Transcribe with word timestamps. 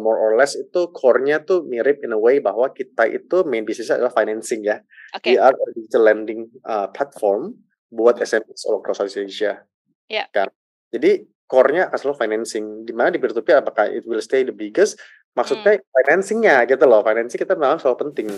more 0.00 0.16
or 0.16 0.34
less 0.34 0.56
itu 0.56 0.88
core-nya 0.90 1.44
tuh 1.44 1.62
mirip 1.68 2.00
in 2.02 2.16
a 2.16 2.20
way 2.20 2.40
bahwa 2.40 2.72
kita 2.72 3.06
itu 3.06 3.44
main 3.44 3.62
bisnis 3.68 3.92
adalah 3.92 4.10
financing 4.10 4.64
ya. 4.64 4.80
Oke. 5.14 5.32
We 5.32 5.36
are 5.36 5.54
a 5.54 5.68
digital 5.76 6.02
lending 6.08 6.50
uh, 6.64 6.88
platform 6.90 7.60
buat 7.92 8.18
SMEs 8.18 8.64
all 8.66 8.80
across 8.80 8.98
Southeast 8.98 9.20
Asia. 9.20 9.62
Ya. 10.08 10.26
Kan. 10.32 10.48
Jadi 10.90 11.28
core-nya 11.46 11.90
akan 11.90 11.98
selalu 11.98 12.16
financing. 12.18 12.64
Di 12.88 12.92
mana 12.96 13.14
di 13.14 13.22
peer-to-peer 13.22 13.62
apakah 13.62 13.86
it 13.90 14.02
will 14.08 14.22
stay 14.22 14.42
the 14.42 14.54
biggest? 14.54 14.98
Maksudnya 15.38 15.78
financing-nya 15.78 16.66
gitu 16.66 16.82
loh. 16.90 17.06
Financing 17.06 17.38
kita 17.38 17.54
memang 17.54 17.78
selalu 17.78 18.10
penting. 18.10 18.28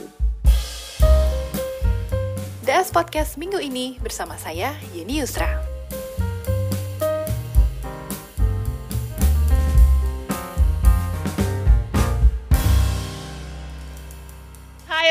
DS 2.63 2.95
Podcast 2.95 3.41
minggu 3.43 3.59
ini 3.59 3.99
bersama 3.99 4.39
saya, 4.39 4.77
Yeni 4.95 5.19
Yusra. 5.19 5.72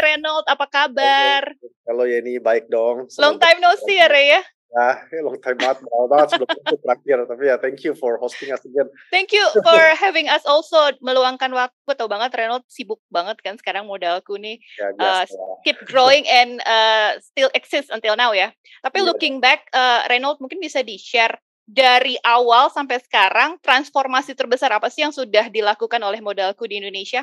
Hai 0.02 0.18
Reynold, 0.18 0.50
apa 0.50 0.66
kabar? 0.66 1.54
Kalau 1.86 2.10
ya 2.10 2.26
ini 2.26 2.42
baik 2.42 2.74
dong. 2.74 3.06
Long 3.22 3.38
time 3.38 3.62
no 3.62 3.70
see 3.86 4.02
ya 4.02 4.10
Rey 4.10 4.34
ya. 4.34 4.42
Ya, 4.74 4.90
long 5.30 5.38
time 5.38 5.62
banget, 5.62 5.86
lama 5.86 6.06
banget 6.10 6.28
sebelum 6.34 6.50
itu 6.58 6.76
terakhir. 6.82 7.18
Tapi 7.30 7.44
ya 7.46 7.56
thank 7.62 7.86
you 7.86 7.94
for 7.94 8.18
hosting 8.18 8.50
us 8.50 8.66
again. 8.66 8.90
Thank 9.14 9.30
you 9.30 9.46
for 9.62 9.78
having 9.94 10.26
us 10.26 10.42
also 10.50 10.90
meluangkan 11.06 11.54
waktu. 11.54 11.94
Tahu 11.94 12.10
banget 12.10 12.34
Reynold 12.34 12.66
sibuk 12.66 12.98
banget 13.14 13.46
kan 13.46 13.62
sekarang 13.62 13.86
modalku 13.86 14.42
nih 14.42 14.58
Ya, 14.82 14.90
Uh, 14.98 15.24
keep 15.62 15.78
growing 15.86 16.26
and 16.26 16.66
uh, 16.66 17.22
still 17.22 17.54
exist 17.54 17.94
until 17.94 18.18
now 18.18 18.34
ya. 18.34 18.50
Tapi 18.82 19.06
Iya. 19.06 19.14
looking 19.14 19.38
back, 19.38 19.70
uh, 19.70 20.02
Reynold 20.10 20.42
mungkin 20.42 20.58
bisa 20.58 20.82
di-share 20.82 21.38
dari 21.70 22.18
awal 22.26 22.74
sampai 22.74 22.98
sekarang 23.06 23.62
transformasi 23.62 24.34
terbesar 24.34 24.74
apa 24.74 24.90
sih 24.90 25.06
yang 25.06 25.14
sudah 25.14 25.46
dilakukan 25.54 26.02
oleh 26.02 26.26
modalku 26.26 26.66
di 26.66 26.82
Indonesia? 26.82 27.22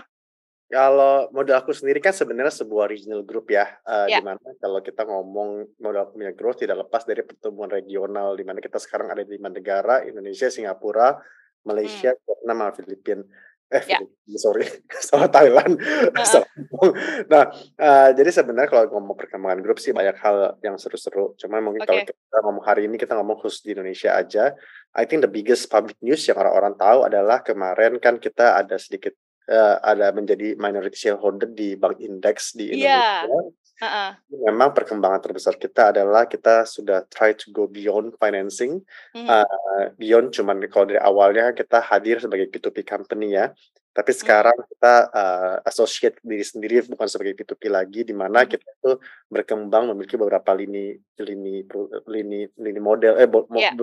Kalau 0.68 1.32
modal 1.32 1.64
aku 1.64 1.72
sendiri 1.72 1.96
kan 1.96 2.12
sebenarnya 2.12 2.52
sebuah 2.52 2.92
regional 2.92 3.24
group 3.24 3.48
ya, 3.48 3.64
eh, 3.88 4.12
Ya. 4.12 4.20
di 4.20 4.24
mana 4.28 4.36
kalau 4.60 4.84
kita 4.84 5.08
ngomong 5.08 5.80
modal 5.80 6.12
punya 6.12 6.28
growth 6.36 6.60
tidak 6.60 6.84
lepas 6.84 7.08
dari 7.08 7.24
pertumbuhan 7.24 7.72
regional, 7.72 8.36
di 8.36 8.44
mana 8.44 8.60
kita 8.60 8.76
sekarang 8.76 9.08
ada 9.08 9.24
di 9.24 9.40
lima 9.40 9.48
negara, 9.48 10.04
Indonesia, 10.04 10.52
Singapura, 10.52 11.16
Malaysia, 11.64 12.12
Vietnam, 12.12 12.60
sama 12.60 12.76
Filipina. 12.76 13.24
Eh, 13.68 13.80
Hmm. 13.80 14.04
Filipina, 14.04 14.38
sorry, 14.40 14.64
sama 15.08 15.26
Thailand. 15.28 15.76
Salah 16.28 16.48
ngomong. 16.52 16.92
nah, 17.32 17.44
eh, 17.76 18.08
jadi 18.12 18.28
sebenarnya 18.28 18.68
kalau 18.68 18.84
ngomong 18.92 19.16
perkembangan 19.16 19.60
grup 19.64 19.80
sih 19.80 19.96
banyak 19.96 20.20
hal 20.20 20.60
yang 20.60 20.76
seru-seru. 20.76 21.32
Cuma 21.40 21.64
mungkin 21.64 21.84
kalau 21.84 22.04
Oke. 22.04 22.12
kita 22.12 22.38
ngomong 22.44 22.64
hari 22.64 22.88
ini 22.88 23.00
kita 23.00 23.16
ngomong 23.16 23.40
khusus 23.40 23.64
di 23.64 23.72
Indonesia 23.72 24.12
aja. 24.12 24.52
I 24.92 25.08
think 25.08 25.24
the 25.24 25.32
biggest 25.32 25.68
public 25.68 25.96
news 26.04 26.24
yang 26.28 26.36
orang-orang 26.36 26.76
tahu 26.76 27.08
adalah 27.08 27.40
kemarin 27.40 27.96
kan 28.00 28.16
kita 28.20 28.56
ada 28.56 28.76
sedikit 28.76 29.12
eh, 29.48 29.76
ada 29.80 30.12
menjadi 30.12 30.54
minority 30.60 31.08
shareholder 31.08 31.48
di 31.48 31.74
bank 31.74 31.98
indeks 31.98 32.52
di 32.54 32.70
Iya. 32.76 33.24
Indonesia. 33.24 33.66
Heeh. 33.78 34.10
Memang 34.50 34.74
perkembangan 34.74 35.22
terbesar 35.22 35.54
kita 35.54 35.94
adalah 35.94 36.26
kita 36.26 36.66
sudah 36.66 37.06
try 37.06 37.30
to 37.38 37.54
go 37.54 37.70
beyond 37.70 38.10
financing, 38.18 38.82
Mhm. 39.14 39.28
uh, 39.30 39.86
beyond 39.94 40.34
cuman 40.34 40.58
kalau 40.66 40.90
dari 40.90 40.98
awalnya 40.98 41.54
kita 41.54 41.78
hadir 41.78 42.18
sebagai 42.18 42.50
P2P 42.50 42.82
company 42.82 43.38
ya, 43.38 43.54
tapi 43.90 44.14
sekarang 44.14 44.54
kita 44.70 44.94
uh, 45.10 45.56
associate 45.64 46.22
diri 46.22 46.44
sendiri 46.44 46.86
bukan 46.86 47.06
sebagai 47.06 47.34
P2P 47.34 47.66
lagi, 47.66 48.00
di 48.02 48.14
mana 48.14 48.44
Mhm. 48.44 48.48
kita 48.48 48.66
itu 48.68 48.90
berkembang 49.26 49.90
memiliki 49.90 50.14
beberapa 50.14 50.54
lini 50.54 50.94
lini 51.18 51.66
lini 52.06 52.40
lini 52.54 52.80
model 52.80 53.18
eh 53.18 53.26
bo- 53.26 53.50
mo- 53.50 53.58
Iya. 53.58 53.74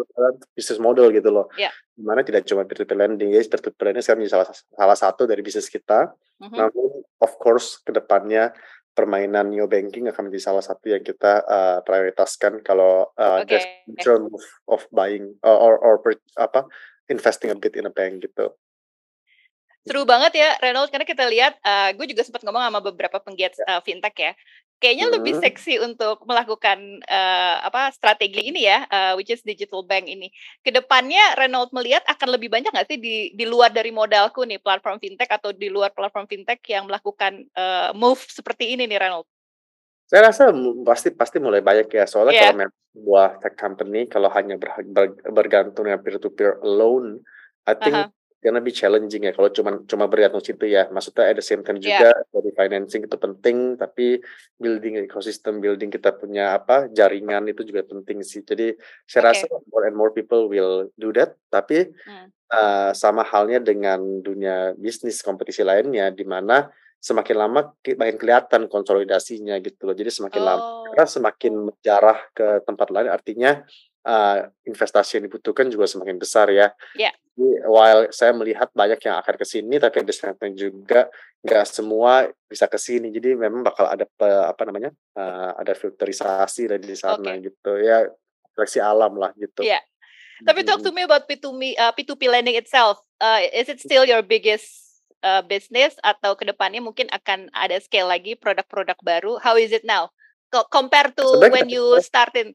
bisnis 0.56 0.80
model 0.80 1.12
gitu 1.12 1.30
loh, 1.30 1.52
Iya. 1.54 1.70
di 1.92 2.04
mana 2.04 2.24
tidak 2.24 2.48
cuma 2.48 2.64
P2P 2.64 2.92
lending, 2.96 3.30
ya 3.30 3.42
P2P 3.42 3.76
lending 3.82 4.02
sekarang 4.02 4.20
menjadi 4.24 4.36
salah 4.40 4.48
salah 4.56 4.98
satu 4.98 5.28
dari 5.28 5.44
bisnis 5.44 5.68
kita. 5.68 6.16
Mhm. 6.40 6.56
Namun 6.56 6.90
of 7.20 7.32
course 7.36 7.80
ke 7.80 7.92
depannya 7.92 8.56
permainan 8.96 9.52
neo 9.52 9.68
banking 9.68 10.08
akan 10.08 10.32
menjadi 10.32 10.56
salah 10.56 10.64
satu 10.64 10.88
yang 10.88 11.04
kita 11.04 11.44
uh, 11.44 11.78
prioritaskan 11.84 12.64
kalau 12.64 13.12
uh, 13.20 13.44
Oke. 13.44 13.52
there's 13.52 13.68
future 13.84 14.16
move 14.18 14.40
of 14.72 14.88
buying 14.88 15.36
or, 15.44 15.52
or 15.52 15.74
or 15.76 15.94
per- 16.00 16.24
apa 16.40 16.64
investing 17.12 17.52
a 17.52 17.58
bit 17.60 17.76
in 17.76 17.84
a 17.86 17.92
bank 17.92 18.24
gitu. 18.24 18.56
Seru 19.86 20.02
banget 20.02 20.34
ya 20.34 20.58
Reynold 20.58 20.90
karena 20.90 21.06
kita 21.06 21.30
lihat 21.30 21.62
uh, 21.62 21.94
gue 21.94 22.10
juga 22.10 22.26
sempat 22.26 22.42
ngomong 22.42 22.58
sama 22.58 22.82
beberapa 22.82 23.22
penggiat 23.22 23.54
uh, 23.70 23.86
fintech 23.86 24.18
ya. 24.18 24.34
Kayaknya 24.82 25.08
lebih 25.14 25.40
Hmm. 25.40 25.44
seksi 25.46 25.80
untuk 25.80 26.26
melakukan 26.28 27.00
uh, 27.08 27.56
apa 27.64 27.94
strategi 27.96 28.50
ini 28.50 28.66
ya, 28.66 28.84
uh, 28.90 29.14
which 29.16 29.30
is 29.30 29.46
digital 29.46 29.86
bank 29.86 30.10
ini. 30.10 30.34
Ke 30.66 30.74
depannya 30.74 31.38
Reynold 31.38 31.72
melihat 31.72 32.02
akan 32.10 32.34
lebih 32.34 32.50
banyak 32.50 32.74
nggak 32.74 32.90
sih 32.90 32.98
di 32.98 33.32
di 33.38 33.46
luar 33.46 33.72
dari 33.72 33.94
modalku 33.94 34.42
nih 34.44 34.60
platform 34.60 34.98
fintech 35.00 35.30
atau 35.32 35.54
di 35.54 35.70
luar 35.70 35.94
platform 35.94 36.26
fintech 36.28 36.60
yang 36.66 36.90
melakukan 36.90 37.46
uh, 37.56 37.94
move 37.94 38.20
seperti 38.26 38.74
ini 38.74 38.90
nih 38.90 39.00
Reynold? 39.00 39.30
Saya 40.10 40.34
rasa 40.34 40.50
pasti 40.82 41.14
pasti 41.14 41.38
mulai 41.38 41.62
banyak 41.62 41.88
ya 41.94 42.06
soalnya 42.10 42.34
Iya. 42.34 42.42
kalau 42.52 42.70
sebuah 42.94 43.30
tech 43.42 43.56
company 43.56 44.10
kalau 44.10 44.30
hanya 44.34 44.58
ber, 44.58 44.82
ber- 44.82 45.24
bergantung 45.30 45.86
dengan 45.88 46.02
peer 46.02 46.18
to 46.18 46.34
peer 46.34 46.58
alone, 46.66 47.22
I 47.70 47.74
think 47.78 47.96
Aha. 47.96 48.25
Gonna 48.44 48.62
be 48.62 48.70
challenging 48.70 49.26
ya 49.26 49.34
kalau 49.34 49.50
cuma 49.50 49.82
cuma 49.86 50.06
bergantung 50.06 50.44
situ 50.44 50.66
ya. 50.70 50.86
Maksudnya 50.90 51.32
at 51.32 51.38
the 51.38 51.46
same 51.46 51.62
time 51.66 51.78
Iya. 51.82 51.98
juga 51.98 52.10
dari 52.32 52.52
financing 52.54 53.02
itu 53.08 53.18
penting, 53.18 53.58
tapi 53.76 54.22
building 54.58 55.02
ekosistem, 55.06 55.60
building 55.60 55.90
kita 55.90 56.14
punya 56.14 56.54
apa 56.56 56.88
jaringan 56.94 57.48
itu 57.50 57.66
juga 57.66 57.82
penting 57.86 58.22
sih. 58.22 58.46
Jadi 58.46 58.76
saya 59.10 59.22
Oke. 59.26 59.30
rasa 59.34 59.46
more 59.74 59.86
and 59.90 59.98
more 59.98 60.12
people 60.14 60.46
will 60.48 60.88
do 61.00 61.10
that. 61.16 61.36
Tapi 61.50 61.90
Hmm. 62.06 62.30
uh, 62.54 62.92
sama 62.94 63.26
halnya 63.26 63.58
dengan 63.58 64.00
dunia 64.22 64.78
bisnis 64.78 65.26
kompetisi 65.26 65.66
lainnya, 65.66 66.14
di 66.14 66.22
mana 66.24 66.70
semakin 67.02 67.38
lama 67.38 67.60
ki- 67.82 67.98
makin 67.98 68.18
kelihatan 68.18 68.66
konsolidasinya 68.70 69.58
gitu 69.62 69.86
loh. 69.90 69.94
Jadi 69.98 70.10
semakin 70.10 70.42
lama 70.42 70.62
Oh, 70.62 70.84
karena 70.94 71.06
semakin 71.06 71.54
menjarah 71.70 72.18
ke 72.34 72.48
tempat 72.66 72.88
lain, 72.90 73.10
artinya 73.10 73.62
uh, 74.06 74.48
investasi 74.64 75.20
yang 75.20 75.26
dibutuhkan 75.28 75.68
juga 75.68 75.90
semakin 75.90 76.22
besar 76.22 76.48
ya. 76.54 76.72
Ya. 76.96 77.12
Jadi, 77.36 77.68
while 77.68 78.08
saya 78.16 78.32
melihat 78.32 78.72
banyak 78.72 79.02
yang 79.04 79.20
akan 79.20 79.36
ke 79.36 79.46
sini, 79.46 79.76
tapi 79.76 80.06
same 80.14 80.38
time 80.40 80.56
juga 80.56 81.12
nggak 81.44 81.66
semua 81.68 82.32
bisa 82.48 82.70
ke 82.70 82.80
sini. 82.80 83.12
Jadi 83.12 83.36
memang 83.36 83.66
bakal 83.66 83.92
ada 83.92 84.08
apa 84.48 84.62
namanya, 84.64 84.94
uh, 85.20 85.52
ada 85.60 85.76
filterisasi 85.76 86.72
dari 86.72 86.86
di 86.86 86.96
sana 86.96 87.36
Oke. 87.36 87.52
gitu 87.52 87.72
ya, 87.82 88.08
seleksi 88.56 88.80
alam 88.80 89.20
lah 89.20 89.36
gitu. 89.36 89.66
Iya. 89.66 89.84
Tapi 90.44 90.68
talk 90.68 90.84
to 90.84 90.92
me 90.92 91.08
about 91.08 91.24
P2P, 91.32 91.80
uh, 91.80 91.96
P2P 91.96 92.28
lending 92.28 92.60
itself. 92.60 93.00
Uh, 93.24 93.40
is 93.56 93.72
it 93.72 93.80
still 93.80 94.04
your 94.04 94.20
biggest 94.20 94.68
uh, 95.24 95.40
business 95.40 95.96
atau 96.04 96.36
ke 96.36 96.44
depannya 96.44 96.84
mungkin 96.84 97.08
akan 97.08 97.48
ada 97.56 97.80
scale 97.80 98.12
lagi 98.12 98.36
produk-produk 98.36 99.00
baru? 99.00 99.40
How 99.40 99.56
is 99.56 99.72
it 99.72 99.88
now? 99.88 100.12
Co- 100.52 100.68
compare 100.68 101.16
to 101.16 101.24
Sebenarnya 101.24 101.52
when 101.56 101.68
you 101.72 101.86
started. 102.04 102.52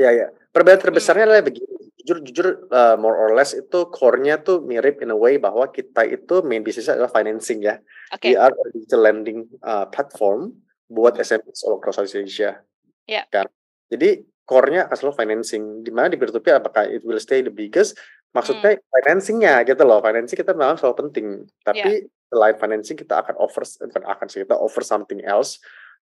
Ya 0.00 0.10
ya, 0.10 0.26
perbedaan 0.50 0.80
Hmm. 0.80 0.86
terbesarnya 0.88 1.24
adalah 1.28 1.44
begini. 1.44 1.68
Jujur 2.02 2.18
jujur 2.26 2.46
uh, 2.74 2.98
more 2.98 3.14
or 3.14 3.30
less 3.36 3.54
itu 3.54 3.86
core-nya 3.94 4.42
tuh 4.42 4.58
mirip 4.64 4.98
in 5.04 5.14
a 5.14 5.18
way 5.18 5.38
bahwa 5.38 5.70
kita 5.70 6.02
itu 6.02 6.42
main 6.42 6.64
bisnisnya 6.66 6.98
adalah 6.98 7.12
financing 7.14 7.62
ya. 7.62 7.78
Oke. 8.10 8.32
We 8.32 8.34
are 8.34 8.50
a 8.50 8.66
digital 8.74 9.06
lending 9.06 9.46
uh, 9.62 9.86
platform 9.86 10.58
buat. 10.90 11.14
SMEs 11.22 11.62
all 11.62 11.78
across 11.78 12.02
Southeast 12.02 12.18
Asia. 12.18 12.58
Ya. 13.06 13.22
Kan. 13.30 13.46
Jadi 13.86 14.24
core-nya 14.42 14.90
akan 14.90 14.96
selalu 14.98 15.14
financing. 15.14 15.62
Di 15.86 15.94
mana 15.94 16.10
di 16.10 16.18
peer-to-peer 16.18 16.58
apakah 16.58 16.90
it 16.90 17.06
will 17.06 17.20
stay 17.22 17.44
the 17.44 17.54
biggest? 17.54 17.94
Maksudnya 18.34 18.74
Hmm. 18.74 18.82
financing-nya 18.98 19.62
gitu 19.62 19.84
loh. 19.86 20.02
Financing 20.02 20.34
kita 20.40 20.56
memang 20.58 20.80
selalu 20.80 21.06
penting. 21.06 21.26
Tapi 21.62 22.08
selain 22.32 22.56
financing 22.58 22.96
kita 22.98 23.22
akan 23.22 23.38
offer 23.38 23.62
bukan 23.62 24.04
akan 24.08 24.26
sih 24.26 24.42
kita 24.42 24.56
offer 24.58 24.82
something 24.82 25.22
else. 25.22 25.62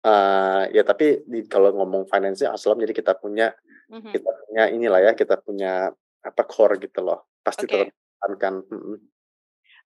Uh, 0.05 0.69
ya 0.69 0.85
tapi 0.85 1.25
di, 1.25 1.49
kalau 1.49 1.73
ngomong 1.73 2.05
financing 2.05 2.45
asal 2.53 2.77
jadi 2.77 2.93
kita 2.93 3.17
punya 3.17 3.57
Mhm. 3.89 4.13
kita 4.13 4.29
punya 4.45 4.63
inilah 4.69 5.01
ya 5.01 5.11
kita 5.17 5.41
punya 5.41 5.89
apa 6.21 6.41
core 6.45 6.77
gitu 6.77 7.01
loh 7.01 7.25
pasti 7.41 7.65
Oke. 7.65 7.89
tetap 7.89 8.37
kan 8.37 8.61
Mm-mm. 8.65 8.97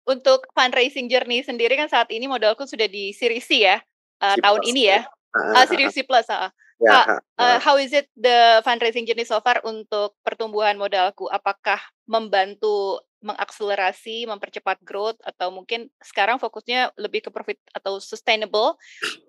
Untuk 0.07 0.47
fundraising 0.55 1.11
journey 1.11 1.43
sendiri 1.43 1.75
kan 1.75 1.91
saat 1.91 2.07
ini 2.11 2.27
modalku 2.27 2.63
sudah 2.63 2.87
di 2.87 3.11
Series 3.11 3.43
C 3.47 3.67
ya 3.67 3.79
uh, 4.23 4.35
tahun 4.39 4.61
ini 4.67 4.81
ya. 4.91 5.07
Uh, 5.35 5.63
Series 5.67 5.91
C 5.91 6.01
plus. 6.07 6.25
ah. 6.31 6.49
ya, 6.79 6.91
Ah, 6.91 7.03
ah, 7.03 7.19
Uh, 7.39 7.57
how 7.59 7.75
is 7.75 7.91
it 7.91 8.07
the 8.15 8.63
fundraising 8.63 9.03
journey 9.03 9.27
so 9.27 9.39
far 9.43 9.59
untuk 9.67 10.15
pertumbuhan 10.23 10.79
modalku? 10.79 11.27
Apakah 11.27 11.79
membantu 12.07 13.03
mengakselerasi, 13.19 14.27
mempercepat 14.27 14.79
growth, 14.83 15.19
atau 15.23 15.51
mungkin 15.51 15.87
sekarang 15.99 16.39
fokusnya 16.39 16.95
lebih 16.99 17.27
ke 17.27 17.29
profit 17.29 17.59
atau 17.71 17.99
sustainable? 17.99 18.75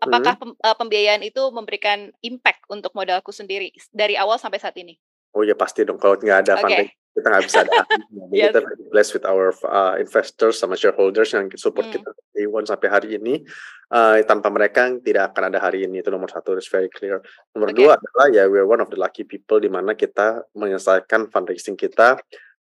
Apakah 0.02 0.38
pem- 0.38 0.58
uh, 0.58 0.76
pembiayaan 0.76 1.22
itu 1.22 1.42
memberikan 1.50 2.10
impact 2.22 2.66
untuk 2.70 2.94
modalku 2.94 3.30
sendiri 3.30 3.70
dari 3.90 4.14
awal 4.14 4.38
sampai 4.38 4.58
saat 4.62 4.74
ini? 4.78 4.98
oh 5.30 5.46
ya 5.46 5.54
pasti 5.54 5.86
dong 5.86 5.98
kalau 5.98 6.18
nggak 6.18 6.42
ada 6.46 6.58
Oke. 6.58 6.62
funding 6.66 6.90
kita 7.10 7.26
nggak 7.26 7.44
bisa 7.46 7.58
ada 7.66 7.78
Yes. 8.30 8.54
kita 8.54 8.58
very 8.62 8.84
blessed 8.90 9.12
with 9.18 9.26
our 9.26 9.50
uh, 9.66 9.98
investors 9.98 10.58
sama 10.62 10.78
shareholders 10.78 11.34
yang 11.34 11.50
support 11.58 11.90
Hmm. 11.90 11.98
kita 11.98 12.08
dari 12.14 12.30
day 12.34 12.46
one 12.50 12.66
sampai 12.66 12.88
hari 12.90 13.08
ini 13.18 13.42
Uh, 13.90 14.22
tanpa 14.22 14.54
mereka 14.54 14.86
tidak 15.02 15.34
akan 15.34 15.50
ada 15.50 15.58
hari 15.58 15.82
ini 15.82 15.98
itu 15.98 16.14
nomor 16.14 16.30
satu 16.30 16.54
is 16.54 16.70
very 16.70 16.86
clear 16.86 17.18
nomor 17.50 17.74
Oke. 17.74 17.82
dua 17.82 17.98
adalah 17.98 18.30
ya 18.30 18.46
we're 18.46 18.62
one 18.62 18.78
of 18.78 18.86
the 18.86 18.94
lucky 18.94 19.26
people 19.26 19.58
di 19.58 19.66
mana 19.66 19.98
kita 19.98 20.46
menyelesaikan 20.54 21.26
fundraising 21.26 21.74
kita 21.74 22.14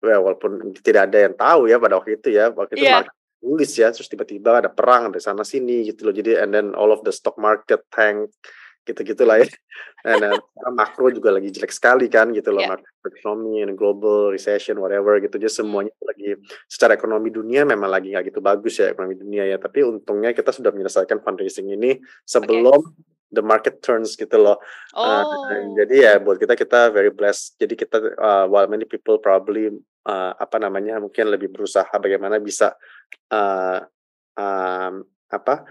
well, 0.06 0.22
walaupun 0.30 0.72
tidak 0.86 1.10
ada 1.10 1.26
yang 1.26 1.34
tahu 1.34 1.66
ya 1.66 1.82
pada 1.82 1.98
waktu 1.98 2.22
itu 2.22 2.30
ya 2.30 2.54
waktu 2.54 2.78
itu 2.78 2.86
Iya. 2.86 3.02
market 3.02 3.16
tulis 3.46 3.72
ya 3.78 3.88
terus 3.94 4.10
tiba-tiba 4.10 4.62
ada 4.62 4.70
perang 4.74 5.14
dari 5.14 5.22
sana 5.22 5.46
sini 5.46 5.86
gitu 5.86 6.10
loh 6.10 6.14
jadi 6.14 6.46
and 6.46 6.54
then 6.54 6.74
all 6.74 6.90
of 6.90 7.02
the 7.06 7.14
stock 7.14 7.38
market 7.38 7.86
tank 7.94 8.30
gitu-gitu 8.86 9.26
lah 9.26 9.42
ya. 9.42 9.50
Dan 10.06 10.38
uh, 10.38 10.38
makro 10.70 11.10
juga 11.10 11.34
lagi 11.34 11.50
jelek 11.50 11.74
sekali 11.74 12.06
kan 12.06 12.30
gitu 12.30 12.54
loh, 12.54 12.62
yeah. 12.62 12.78
ekonomi, 13.02 13.66
global 13.74 14.30
recession, 14.30 14.78
whatever 14.78 15.18
gitu. 15.18 15.42
Jadi 15.42 15.50
hmm. 15.50 15.60
semuanya 15.66 15.94
lagi 16.06 16.38
secara 16.70 16.94
ekonomi 16.94 17.34
dunia 17.34 17.66
memang 17.66 17.90
lagi 17.90 18.14
nggak 18.14 18.30
gitu 18.30 18.38
bagus 18.38 18.78
ya 18.78 18.94
ekonomi 18.94 19.18
dunia 19.18 19.50
ya. 19.50 19.58
Tapi 19.58 19.82
untungnya 19.82 20.30
kita 20.38 20.54
sudah 20.54 20.70
menyelesaikan 20.70 21.26
fundraising 21.26 21.74
ini 21.74 21.98
sebelum 22.22 22.86
okay. 22.86 23.15
The 23.32 23.42
market 23.42 23.82
turns 23.82 24.14
gitu 24.18 24.38
loh. 24.38 24.58
Oh. 24.94 25.04
Uh, 25.04 25.74
jadi 25.78 25.96
ya 25.96 26.14
buat 26.22 26.38
kita 26.38 26.54
kita 26.54 26.94
very 26.94 27.10
blessed. 27.10 27.58
Jadi 27.58 27.74
kita 27.74 27.98
uh, 28.18 28.46
while 28.50 28.70
many 28.70 28.86
people 28.86 29.18
probably 29.18 29.74
uh, 30.06 30.34
apa 30.38 30.58
namanya 30.62 31.02
mungkin 31.02 31.30
lebih 31.30 31.50
berusaha 31.50 31.90
bagaimana 31.98 32.38
bisa 32.38 32.78
uh, 33.34 33.82
um, 34.38 35.04
apa 35.32 35.66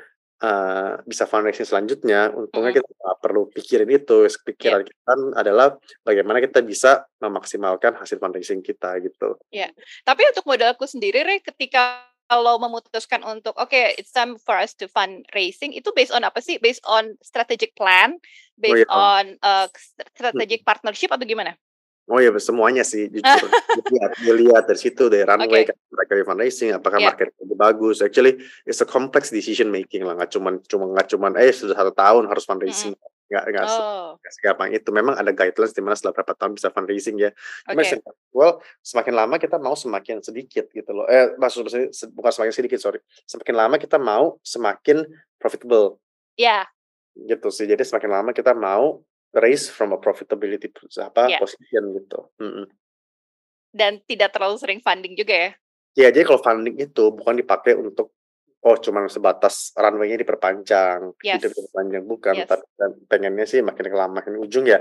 uh, 0.45 0.93
bisa 1.09 1.25
fundraising 1.25 1.69
selanjutnya, 1.69 2.33
untungnya 2.35 2.77
kita 2.77 2.89
nggak 2.89 3.19
perlu 3.23 3.49
pikirin 3.53 3.91
itu. 3.91 4.29
Pikiran 4.45 4.83
yeah. 4.83 4.89
kita 4.89 5.13
adalah 5.39 5.67
bagaimana 6.05 6.39
kita 6.45 6.61
bisa 6.61 7.09
memaksimalkan 7.23 7.97
hasil 7.97 8.21
fundraising 8.21 8.61
kita 8.61 9.01
gitu. 9.01 9.41
Ya, 9.49 9.69
yeah. 9.69 9.71
tapi 10.05 10.27
untuk 10.29 10.45
modalku 10.45 10.85
sendiri, 10.85 11.25
Re, 11.25 11.41
ketika 11.41 12.14
kalau 12.29 12.57
memutuskan 12.57 13.21
untuk 13.23 13.55
oke 13.61 13.71
okay, 13.71 13.93
it's 14.01 14.13
time 14.13 14.41
for 14.41 14.57
us 14.57 14.73
to 14.73 14.89
fundraising 14.89 15.77
itu 15.77 15.93
based 15.93 16.13
on 16.13 16.25
apa 16.25 16.41
sih? 16.41 16.57
Based 16.59 16.83
on 16.89 17.17
strategic 17.21 17.77
plan, 17.77 18.17
based 18.57 18.89
oh, 18.89 18.93
yeah. 18.93 19.13
on 19.21 19.25
uh, 19.45 19.67
strategic 20.17 20.65
partnership 20.65 21.13
atau 21.13 21.25
gimana? 21.29 21.57
Oh 22.05 22.21
ya 22.21 22.29
semuanya 22.37 22.85
sih 22.85 23.09
jujur 23.09 23.25
dilihat 23.81 24.13
dilihat 24.21 24.65
dari 24.69 24.77
situ 24.77 25.09
dari 25.09 25.25
runway 25.25 25.65
okay. 25.65 25.73
kan 25.73 25.77
mereka 25.89 26.13
fundraising 26.29 26.77
apakah 26.77 27.01
yeah. 27.01 27.09
market 27.09 27.33
lebih 27.41 27.57
bagus 27.57 28.05
actually 28.05 28.45
it's 28.69 28.85
a 28.85 28.89
complex 28.89 29.33
decision 29.33 29.73
making 29.73 30.05
lah 30.05 30.13
nggak 30.13 30.29
cuman 30.37 30.61
cuma 30.69 30.85
nggak 30.93 31.09
cuman 31.17 31.33
eh 31.41 31.49
sudah 31.49 31.73
satu 31.73 31.97
tahun 31.97 32.29
harus 32.29 32.45
fundraising 32.45 32.93
mm 32.93 33.01
-hmm. 33.01 33.14
Nggak 33.25 33.45
nggak 33.51 33.65
oh. 33.67 34.21
segampang 34.37 34.71
itu 34.77 34.89
memang 34.93 35.17
ada 35.17 35.33
guidelines 35.33 35.73
di 35.73 35.81
mana 35.81 35.97
setelah 35.97 36.21
berapa 36.21 36.33
tahun 36.37 36.53
bisa 36.61 36.69
fundraising 36.69 37.17
ya 37.17 37.33
okay. 37.65 37.99
well 38.37 38.61
semakin 38.85 39.17
lama 39.17 39.41
kita 39.41 39.57
mau 39.57 39.73
semakin 39.73 40.21
sedikit 40.21 40.69
gitu 40.71 40.91
loh 40.93 41.09
eh 41.09 41.33
maksudnya 41.41 41.89
bukan 42.13 42.31
semakin 42.31 42.53
sedikit 42.53 42.79
sorry 42.85 43.01
semakin 43.25 43.55
lama 43.57 43.81
kita 43.81 43.97
mau 43.97 44.37
semakin 44.45 45.09
profitable 45.41 45.97
ya 46.37 46.63
yeah. 46.63 46.65
gitu 47.17 47.49
sih 47.49 47.65
jadi 47.65 47.81
semakin 47.81 48.11
lama 48.13 48.31
kita 48.37 48.53
mau 48.53 49.01
raise 49.35 49.67
from 49.67 49.91
a 49.93 49.99
profitability 49.99 50.71
apa 51.03 51.27
yeah. 51.27 51.41
position 51.43 51.83
gitu. 51.99 52.31
Mm 52.39 52.51
-mm. 52.51 52.67
Dan 53.75 53.93
tidak 54.07 54.31
terlalu 54.31 54.57
sering 54.63 54.81
funding 54.81 55.19
juga 55.19 55.35
ya? 55.35 55.51
Ya, 55.95 56.09
jadi 56.15 56.27
kalau 56.27 56.43
funding 56.43 56.79
itu 56.79 57.11
bukan 57.11 57.39
dipakai 57.39 57.75
untuk 57.75 58.15
oh 58.65 58.77
cuma 58.81 59.05
sebatas 59.13 59.77
runway-nya 59.77 60.17
diperpanjang, 60.17 61.13
yes. 61.21 61.37
tidak 61.37 61.53
diperpanjang 61.53 62.05
bukan, 62.09 62.35
yes. 62.41 62.49
tapi 62.49 62.65
pengennya 63.05 63.45
sih 63.45 63.61
makin 63.61 63.93
lama 63.93 64.25
makin 64.25 64.41
ujung 64.41 64.65
ya 64.65 64.81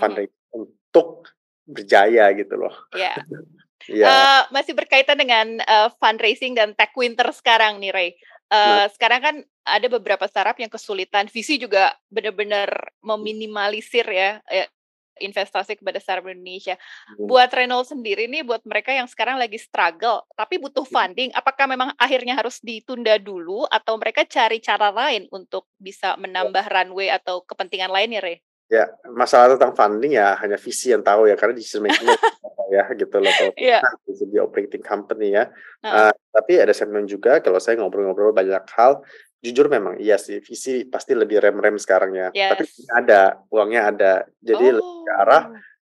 funding 0.00 0.32
mm 0.32 0.32
-hmm. 0.32 0.58
untuk 0.64 1.28
berjaya 1.68 2.32
gitu 2.32 2.56
loh. 2.56 2.72
Iya. 2.96 3.14
Yeah. 3.14 4.04
yeah. 4.04 4.08
uh, 4.08 4.42
masih 4.52 4.76
berkaitan 4.76 5.16
dengan 5.16 5.60
uh, 5.64 5.88
fundraising 6.00 6.56
dan 6.56 6.72
tech 6.76 6.92
winter 6.96 7.28
sekarang 7.32 7.80
nih 7.80 7.92
Ray. 7.92 8.10
Uh, 8.48 8.88
sekarang 8.96 9.20
kan 9.20 9.36
ada 9.68 9.86
beberapa 9.92 10.24
startup 10.24 10.56
yang 10.56 10.72
kesulitan 10.72 11.28
visi 11.28 11.60
juga 11.60 11.92
benar-benar 12.08 12.96
meminimalisir 13.04 14.08
ya 14.08 14.40
eh, 14.48 14.72
investasi 15.20 15.78
kepada 15.78 15.98
startup 15.98 16.30
Indonesia. 16.30 16.74
Hmm. 16.74 17.26
Buat 17.28 17.50
Renault 17.52 17.90
sendiri 17.90 18.26
nih, 18.30 18.46
buat 18.46 18.62
mereka 18.64 18.94
yang 18.94 19.06
sekarang 19.06 19.36
lagi 19.36 19.58
struggle, 19.60 20.24
tapi 20.34 20.56
butuh 20.56 20.86
funding, 20.86 21.34
apakah 21.34 21.68
memang 21.68 21.92
akhirnya 21.98 22.38
harus 22.38 22.58
ditunda 22.62 23.18
dulu 23.18 23.66
atau 23.68 23.98
mereka 23.98 24.24
cari 24.24 24.62
cara 24.62 24.90
lain 24.90 25.26
untuk 25.34 25.66
bisa 25.78 26.14
menambah 26.16 26.64
runway 26.70 27.10
atau 27.12 27.42
kepentingan 27.44 27.90
lainnya, 27.90 28.22
Re? 28.22 28.40
Ya, 28.68 28.84
masalah 29.16 29.56
tentang 29.56 29.72
funding 29.72 30.20
ya 30.20 30.36
hanya 30.44 30.60
visi 30.60 30.92
yang 30.92 31.00
tahu 31.00 31.24
ya 31.24 31.40
karena 31.40 31.56
decision 31.56 31.88
making 31.88 32.04
ya 32.68 32.84
gitu 32.92 33.16
loh 33.16 33.32
kalau 33.32 33.52
yeah. 33.56 33.80
di 34.04 34.36
operating 34.36 34.84
company 34.84 35.32
ya. 35.32 35.48
Uh. 35.80 36.12
Uh, 36.12 36.14
tapi 36.36 36.60
ada 36.60 36.76
segmen 36.76 37.08
juga 37.08 37.40
kalau 37.40 37.56
saya 37.56 37.80
ngobrol-ngobrol 37.80 38.36
banyak 38.36 38.60
hal, 38.76 39.00
jujur 39.38 39.70
memang 39.70 39.96
iya 40.02 40.18
sih 40.18 40.42
visi 40.42 40.82
pasti 40.86 41.14
lebih 41.14 41.38
rem-rem 41.38 41.78
sekarang 41.78 42.12
ya. 42.14 42.28
Yes. 42.34 42.50
Tapi 42.54 42.64
ada 42.90 43.20
uangnya 43.50 43.82
ada, 43.90 44.12
jadi 44.42 44.74
oh. 44.74 44.82
lebih 44.82 44.96
ke 45.06 45.12
arah 45.14 45.44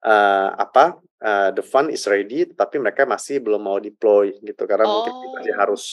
uh, 0.03 0.49
apa 0.59 0.99
uh, 1.23 1.51
the 1.55 1.63
fund 1.63 1.95
is 1.95 2.05
ready, 2.11 2.47
tapi 2.51 2.83
mereka 2.83 3.07
masih 3.07 3.39
belum 3.39 3.63
mau 3.63 3.79
deploy 3.79 4.35
gitu 4.43 4.63
karena 4.67 4.87
oh. 4.87 5.03
mungkin 5.03 5.15
masih 5.39 5.55
harus 5.55 5.85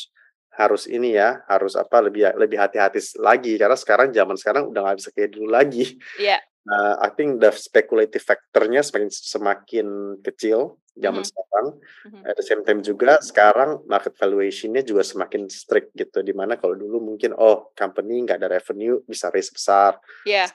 harus 0.54 0.86
ini 0.86 1.18
ya 1.18 1.42
harus 1.50 1.74
apa 1.74 1.98
lebih 1.98 2.30
lebih 2.38 2.62
hati-hati 2.62 3.02
lagi 3.18 3.58
karena 3.58 3.74
sekarang 3.74 4.14
zaman 4.14 4.38
sekarang 4.38 4.70
udah 4.70 4.86
nggak 4.86 4.98
bisa 5.02 5.10
kayak 5.14 5.32
dulu 5.34 5.50
lagi. 5.50 5.98
Yeah. 6.22 6.42
Uh, 6.64 6.96
I 7.04 7.12
think 7.12 7.44
the 7.44 7.52
speculative 7.52 8.24
factornya 8.24 8.80
semakin 8.88 9.12
semakin 9.12 9.88
kecil 10.24 10.80
zaman 10.96 11.20
mm 11.20 11.26
-hmm. 11.26 11.28
sekarang. 11.28 11.68
Mm 11.76 12.10
-hmm. 12.10 12.30
At 12.30 12.36
the 12.40 12.46
same 12.46 12.64
time 12.64 12.80
juga 12.80 13.20
sekarang 13.20 13.84
market 13.84 14.16
valuationnya 14.16 14.80
juga 14.86 15.04
semakin 15.04 15.52
strict 15.52 15.92
gitu. 15.98 16.24
Di 16.24 16.32
mana 16.32 16.56
kalau 16.56 16.80
dulu 16.80 17.04
mungkin 17.04 17.36
oh 17.36 17.76
company 17.76 18.24
nggak 18.24 18.40
ada 18.40 18.48
revenue 18.48 19.04
bisa 19.04 19.28
raise 19.34 19.52
besar. 19.52 20.00
Yeah. 20.24 20.48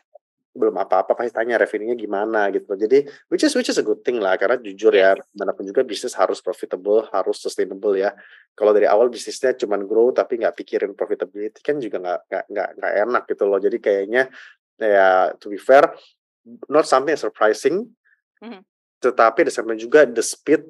Belum 0.56 0.75
apa-apa 0.81 1.12
pasti 1.12 1.31
tanya 1.31 1.60
revenue-nya 1.60 1.94
gimana 1.94 2.49
gitu. 2.56 2.72
Jadi 2.72 3.05
which 3.28 3.44
is 3.44 3.52
which 3.52 3.69
is 3.69 3.76
a 3.76 3.84
good 3.84 4.00
thing 4.00 4.16
lah 4.16 4.40
karena 4.40 4.56
jujur 4.58 4.90
ya 4.96 5.12
mana 5.37 5.52
pun 5.52 5.69
juga 5.69 5.84
bisnis 5.84 6.16
harus 6.16 6.40
profitable, 6.40 7.05
harus 7.12 7.37
sustainable 7.37 7.94
ya. 7.94 8.16
Kalau 8.56 8.72
dari 8.72 8.88
awal 8.88 9.12
bisnisnya 9.12 9.55
cuma 9.60 9.76
grow 9.76 10.10
tapi 10.10 10.40
nggak 10.40 10.56
pikirin 10.56 10.96
profitability 10.96 11.60
kan 11.60 11.78
juga 11.78 12.00
nggak 12.00 12.49
nggak 12.49 12.69
nggak 12.81 12.93
enak 13.06 13.22
gitu 13.28 13.44
loh. 13.44 13.60
Jadi 13.60 13.76
kayaknya 13.76 14.32
ya 14.79 15.35
to 15.43 15.51
be 15.51 15.59
fair 15.59 15.85
not 16.71 16.87
something 16.87 17.19
surprising 17.19 17.91
mm-hmm. 18.41 18.63
tetapi 19.03 19.47
ada 19.47 19.53
sampai 19.53 19.77
juga 19.77 20.07
the 20.07 20.23
speed 20.23 20.65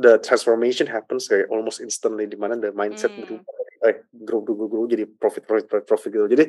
the 0.00 0.20
transformation 0.20 0.88
happens 0.88 1.28
kayak 1.28 1.48
almost 1.52 1.80
instantly 1.80 2.24
di 2.28 2.36
mana 2.36 2.56
the 2.56 2.72
mindset 2.72 3.12
mm. 3.12 3.24
berubah 3.24 3.56
eh 3.80 4.04
grow 4.12 4.44
grow 4.44 4.68
grow 4.68 4.84
jadi 4.84 5.08
profit 5.08 5.48
profit 5.48 5.64
profit 5.64 5.86
profit 5.88 6.10
gitu 6.12 6.28
jadi 6.28 6.44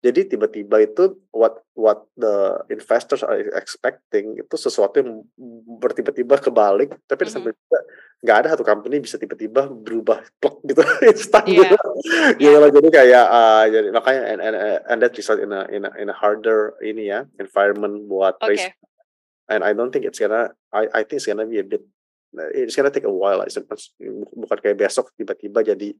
jadi 0.00 0.20
tiba-tiba 0.32 0.80
itu 0.80 1.20
what 1.28 1.60
what 1.76 2.08
the 2.16 2.56
investors 2.72 3.20
are 3.20 3.36
expecting 3.52 4.40
itu 4.40 4.56
sesuatu 4.56 5.04
yang 5.04 5.20
bertiba-tiba 5.76 6.40
kebalik 6.40 6.96
tapi 7.04 7.28
mm-hmm. 7.28 7.32
sampai 7.36 7.52
juga 7.52 7.78
nggak 8.20 8.36
ada 8.44 8.48
satu 8.52 8.64
company 8.68 9.00
bisa 9.00 9.16
tiba-tiba 9.16 9.64
berubah 9.72 10.20
plek 10.40 10.56
gitu 10.68 10.82
instan 11.08 11.44
yeah. 11.48 11.72
gitu 11.72 11.76
yeah. 12.36 12.60
gitu 12.60 12.68
jadi 12.76 12.88
kayak 12.92 13.26
uh, 13.32 13.64
jadi 13.64 13.88
makanya 13.96 14.22
and, 14.28 14.40
and, 14.44 14.56
and 14.92 14.98
that 15.00 15.16
result 15.16 15.40
in 15.40 15.50
a 15.56 15.64
in 15.72 15.88
a, 15.88 15.90
in 15.96 16.12
a 16.12 16.16
harder 16.16 16.76
ini 16.84 17.08
ya 17.08 17.24
environment 17.40 18.04
buat 18.04 18.36
okay. 18.44 18.60
race 18.60 18.66
and 19.48 19.64
I 19.64 19.72
don't 19.72 19.88
think 19.88 20.04
it's 20.04 20.20
gonna 20.20 20.52
I 20.68 20.86
I 20.92 21.00
think 21.08 21.24
it's 21.24 21.28
gonna 21.28 21.48
be 21.48 21.58
a 21.58 21.66
bit 21.66 21.80
it's 22.54 22.76
gonna 22.76 22.94
take 22.94 23.08
a 23.08 23.10
while 23.10 23.42
lah. 23.42 23.48
bukan 24.36 24.58
kayak 24.62 24.78
besok 24.78 25.10
tiba-tiba 25.18 25.66
jadi 25.66 25.90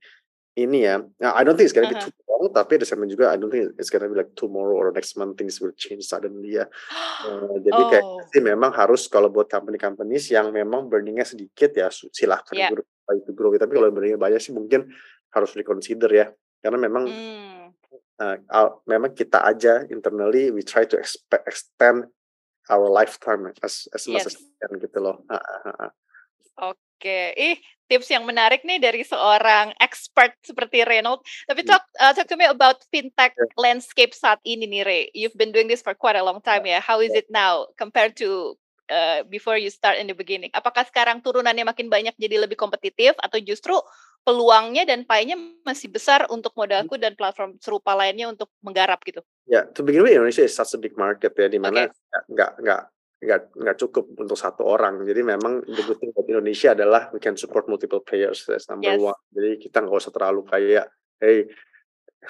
ini 0.59 0.87
ya. 0.87 1.03
Nah, 1.19 1.35
I 1.35 1.43
don't 1.43 1.59
think 1.59 1.71
it's 1.71 1.75
gonna 1.75 1.91
uh-huh. 1.91 2.07
be 2.07 2.11
too 2.11 2.30
long, 2.41 2.53
tapi 2.57 2.81
ada 2.81 2.89
sama 2.89 3.05
juga 3.05 3.29
I 3.29 3.37
don't 3.37 3.53
think 3.53 3.77
it's 3.77 3.93
gonna 3.93 4.09
be 4.09 4.17
like 4.17 4.33
tomorrow 4.33 4.73
or 4.73 4.89
next 4.91 5.21
month 5.21 5.37
things 5.37 5.61
will 5.61 5.77
change 5.77 6.09
suddenly 6.09 6.57
ya. 6.57 6.65
Uh, 7.29 7.61
jadi 7.67 7.81
oh. 7.81 7.89
kayak 7.93 8.05
sih 8.33 8.41
memang 8.41 8.73
harus 8.73 9.05
kalau 9.13 9.29
buat 9.29 9.53
company-company 9.53 10.17
yang 10.33 10.49
memang 10.49 10.89
burningnya 10.89 11.29
sedikit 11.29 11.77
ya 11.77 11.93
silahkan 11.93 12.57
yeah. 12.57 12.73
grow, 12.73 12.85
itu 13.13 13.31
grow. 13.37 13.53
Tapi 13.53 13.73
kalau 13.77 13.93
burningnya 13.93 14.17
banyak 14.17 14.41
sih 14.41 14.57
mungkin 14.57 14.89
harus 15.31 15.53
reconsider 15.53 16.09
ya. 16.09 16.27
Karena 16.65 16.81
memang 16.81 17.05
mm. 17.05 17.65
uh, 18.25 18.69
memang 18.89 19.13
kita 19.13 19.45
aja 19.45 19.85
internally 19.93 20.49
we 20.49 20.65
try 20.65 20.89
to 20.89 20.97
expect, 20.97 21.45
extend 21.45 22.09
our 22.73 22.89
lifetime 22.89 23.53
as 23.61 23.85
as 23.93 24.09
much 24.09 24.25
yes. 24.25 24.33
as 24.33 24.37
can 24.41 24.73
gitu 24.81 24.99
loh. 24.99 25.21
Uh. 25.29 25.93
Oke, 27.01 27.33
ih 27.33 27.57
tips 27.89 28.13
yang 28.13 28.29
menarik 28.29 28.61
nih 28.61 28.77
dari 28.77 29.01
seorang 29.01 29.73
expert 29.81 30.37
seperti 30.45 30.85
Reynolds. 30.85 31.25
Tapi 31.49 31.65
hmm. 31.65 31.71
talk 31.73 31.85
uh, 31.97 32.13
talk 32.13 32.29
to 32.29 32.37
me 32.37 32.45
about 32.45 32.77
fintech 32.93 33.33
yeah. 33.33 33.49
landscape 33.57 34.13
saat 34.13 34.37
ini 34.45 34.69
nih, 34.69 34.83
Ray. 34.85 35.03
You've 35.17 35.35
been 35.35 35.49
doing 35.49 35.67
this 35.67 35.81
for 35.81 35.97
quite 35.97 36.15
a 36.15 36.23
long 36.23 36.45
time 36.45 36.69
ya. 36.69 36.79
How 36.79 37.01
is 37.01 37.11
it 37.17 37.33
now 37.33 37.73
compared 37.81 38.21
to 38.21 38.61
uh, 38.93 39.25
before 39.33 39.57
you 39.57 39.73
start 39.73 39.97
in 39.97 40.07
the 40.07 40.15
beginning? 40.15 40.53
Apakah 40.53 40.85
sekarang 40.85 41.25
turunannya 41.25 41.65
makin 41.65 41.89
banyak 41.89 42.13
jadi 42.21 42.45
lebih 42.45 42.61
kompetitif 42.61 43.17
atau 43.17 43.41
justru 43.41 43.75
peluangnya 44.23 44.85
dan 44.85 45.09
paynya 45.09 45.41
masih 45.65 45.89
besar 45.89 46.29
untuk 46.29 46.53
modalku 46.53 47.01
dan 47.01 47.17
platform 47.17 47.57
serupa 47.65 47.97
lainnya 47.97 48.29
untuk 48.29 48.53
menggarap 48.61 49.01
gitu? 49.09 49.25
Ya, 49.49 49.65
yeah, 49.65 49.65
to 49.73 49.81
begin 49.81 50.05
with 50.05 50.13
Indonesia 50.13 50.45
is 50.45 50.53
such 50.53 50.77
a 50.77 50.79
big 50.79 50.95
market 51.01 51.33
ya, 51.33 51.49
di 51.49 51.57
mana 51.57 51.89
okay. 51.89 52.29
nggak 52.29 52.53
nggak 52.61 52.83
nggak 53.21 53.53
nggak 53.53 53.77
cukup 53.77 54.05
untuk 54.17 54.37
satu 54.37 54.65
orang. 54.65 55.05
Jadi 55.05 55.21
memang 55.21 55.61
the 55.69 55.83
good 55.85 56.01
thing 56.01 56.11
buat 56.17 56.25
Indonesia 56.25 56.73
adalah 56.73 57.13
we 57.13 57.21
can 57.21 57.37
support 57.37 57.69
multiple 57.69 58.01
players. 58.01 58.49
That's 58.49 58.67
number 58.73 58.97
yes. 58.97 59.01
one. 59.01 59.21
Jadi 59.37 59.51
kita 59.69 59.85
nggak 59.85 60.01
usah 60.01 60.13
terlalu 60.13 60.41
kayak 60.49 60.89
hey 61.21 61.49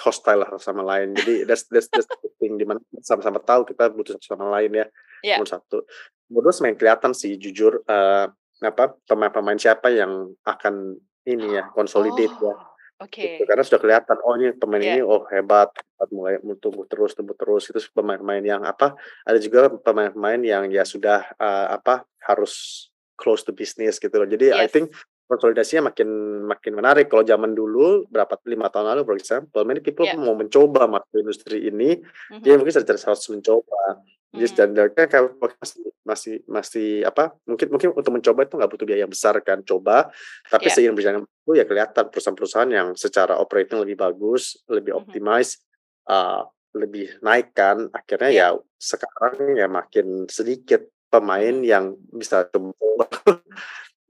hostile 0.03 0.43
lah 0.43 0.51
sama 0.59 0.83
lain. 0.83 1.15
Jadi 1.15 1.47
that's 1.47 1.71
that's 1.71 1.87
that's 1.91 2.11
the 2.11 2.31
thing 2.43 2.59
di 2.59 2.67
mana 2.67 2.83
sama-sama 3.03 3.39
tahu 3.39 3.63
kita 3.71 3.91
butuh 3.95 4.19
satu 4.19 4.35
sama 4.35 4.51
lain 4.59 4.71
ya. 4.75 4.87
Yeah. 5.23 5.39
Nomor 5.39 5.51
satu. 5.51 5.79
Nomor 6.27 6.43
dua 6.51 6.55
semakin 6.55 6.77
kelihatan 6.79 7.13
sih 7.15 7.39
jujur 7.39 7.87
uh, 7.87 8.27
apa 8.61 8.93
pemain-pemain 9.07 9.57
siapa 9.57 9.89
yang 9.95 10.35
akan 10.45 10.99
ini 11.25 11.55
ya 11.55 11.71
consolidate 11.73 12.35
oh. 12.43 12.51
ya 12.51 12.55
Oke. 13.01 13.21
Gitu, 13.21 13.45
karena 13.49 13.61
sudah 13.61 13.81
kelihatan, 13.85 14.17
oh 14.25 14.33
ini 14.41 14.57
pemain 14.57 14.81
Iya. 14.81 14.97
ini, 14.97 15.05
oh 15.05 15.29
hebat, 15.29 15.69
hebat 15.77 16.09
mulai 16.13 16.41
tumbuh 16.57 16.89
terus 16.89 17.13
tumbuh 17.13 17.37
terus, 17.37 17.69
itu 17.69 17.77
pemain-pemain 17.93 18.41
yang 18.41 18.63
apa, 18.65 18.97
ada 19.29 19.37
juga 19.37 19.69
pemain-pemain 19.73 20.41
yang 20.41 20.65
ya 20.73 20.89
sudah, 20.89 21.29
eee, 21.37 21.67
apa, 21.77 22.09
harus 22.25 22.89
close 23.21 23.45
to 23.45 23.53
business 23.53 24.01
gitu 24.01 24.17
loh. 24.17 24.25
Jadi 24.25 24.57
I 24.57 24.65
Yes. 24.65 24.73
think 24.73 24.89
konsolidasinya 25.29 25.93
makin 25.93 26.09
makin 26.49 26.73
menarik. 26.81 27.07
Kalau 27.13 27.23
zaman 27.29 27.53
dulu 27.53 28.09
berapa 28.09 28.41
5 28.49 28.73
tahun 28.73 28.97
lalu 28.97 29.03
for 29.05 29.17
example, 29.21 29.63
many 29.69 29.85
people 29.85 30.09
Iya. 30.09 30.17
mau 30.17 30.33
mencoba 30.33 30.89
masuk 30.89 31.17
industri 31.21 31.69
ini, 31.69 32.01
Mhm. 32.31 32.43
dia 32.45 32.57
mungkin 32.57 32.73
secara 32.73 32.97
harus 32.97 33.25
mencoba. 33.29 34.01
Jadi 34.31 34.47
Mhm. 34.47 34.53
standarnya 34.55 35.05
kayak 35.11 35.25
masih 35.43 35.83
masih 36.07 36.35
masih 36.47 36.89
apa, 37.03 37.35
mungkin 37.51 37.67
mungkin 37.75 37.91
untuk 37.99 38.13
mencoba 38.15 38.47
itu 38.47 38.55
nggak 38.55 38.71
butuh 38.71 38.87
biaya 38.87 39.03
yang 39.07 39.13
besar 39.13 39.35
kan, 39.43 39.59
coba. 39.67 40.11
Tapi 40.47 40.71
Iya. 40.71 40.75
seiring 40.79 40.95
berjalannya 40.95 41.23
waktu 41.27 41.53
ya 41.59 41.65
kelihatan 41.67 42.05
perusahaan-perusahaan 42.15 42.71
yang 42.71 42.89
secara 42.95 43.35
operating 43.43 43.83
lebih 43.83 43.99
bagus, 43.99 44.55
lebih 44.71 44.95
Mhm. 44.95 45.01
optimize, 45.03 45.59
eee, 46.07 46.41
lebih 46.79 47.07
naik 47.27 47.51
kan. 47.59 47.91
Akhirnya 47.91 48.31
Iya. 48.31 48.47
ya 48.55 48.63
sekarang 48.79 49.35
ya 49.59 49.67
makin 49.67 50.31
sedikit 50.31 50.87
pemain 51.11 51.51
Mhm. 51.59 51.67
yang 51.67 51.85
bisa 52.15 52.47
coba 52.55 53.11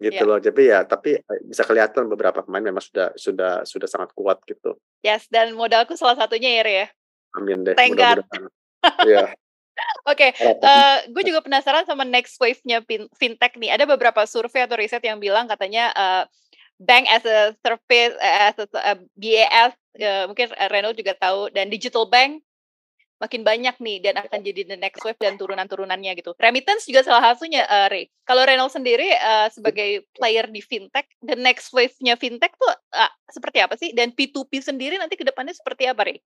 gitu 0.05 0.23
Iya. 0.23 0.29
loh. 0.29 0.39
Jadi 0.41 0.63
ya 0.69 0.81
tapi, 0.85 1.17
eee, 1.17 1.41
bisa 1.49 1.65
kelihatan 1.65 2.09
beberapa 2.13 2.45
pemain 2.45 2.65
memang 2.65 2.85
sudah 2.85 3.17
sudah 3.17 3.53
sudah 3.65 3.89
sangat 3.89 4.13
kuat 4.13 4.41
gitu. 4.45 4.77
Yes, 5.01 5.27
dan 5.33 5.57
modalku 5.57 5.97
salah 5.97 6.17
satunya 6.21 6.61
ya, 6.61 6.65
ya. 6.69 6.87
Amin 7.39 7.63
deh, 7.65 7.79
mudah-mudahan. 7.89 8.45
Iya. 9.07 9.33
Oke, 10.09 10.33
Harapannya 10.33 10.61
eee, 10.65 10.97
gue 11.13 11.23
juga 11.29 11.41
penasaran 11.45 11.85
sama 11.89 12.05
next 12.09 12.37
wave-nya 12.41 12.81
fin 12.89 13.07
fintech 13.17 13.55
nih. 13.61 13.71
Ada 13.77 13.85
beberapa 13.89 14.25
survei 14.25 14.65
atau 14.65 14.77
riset 14.81 15.03
yang 15.05 15.21
bilang 15.21 15.47
katanya, 15.51 15.93
eee, 15.95 16.23
bank 16.83 17.05
as 17.11 17.25
a 17.27 17.55
service, 17.65 18.15
eee, 18.19 18.39
as 18.53 18.57
a 18.61 18.67
eee, 18.69 18.99
BAS, 19.17 19.73
eee, 20.01 20.25
mungkin, 20.31 20.49
Reno 20.73 20.91
juga 20.97 21.15
tahu 21.19 21.51
dan 21.55 21.69
digital 21.73 22.07
bank 22.09 22.43
makin 23.23 23.47
banyak 23.47 23.77
nih 23.81 23.99
dan 24.05 24.21
akan 24.21 24.41
jadi 24.45 24.69
the 24.69 24.79
next 24.81 25.01
wave 25.07 25.17
dan 25.23 25.39
turunan-turunannya 25.41 26.13
gitu. 26.21 26.37
Remittance 26.37 26.85
juga 26.91 27.07
salah 27.07 27.33
satunya, 27.35 27.65
eee, 27.69 27.89
Re. 27.93 28.03
Kalau 28.29 28.45
Reno 28.45 28.69
sendiri, 28.71 29.09
eee, 29.15 29.49
sebagai 29.55 29.91
player 30.17 30.49
di 30.51 30.61
fintech, 30.65 31.07
the 31.25 31.37
next 31.39 31.71
wave-nya 31.77 32.17
fintech 32.21 32.53
tuh, 32.59 32.75
eee, 32.95 33.11
seperti 33.33 33.59
apa 33.65 33.75
sih? 33.81 33.91
Dan 33.97 34.13
P2P 34.17 34.53
sendiri 34.63 34.97
nanti 35.01 35.17
ke 35.21 35.25
depannya 35.27 35.55
seperti 35.57 35.89
apa, 35.91 36.05
Re? 36.09 36.21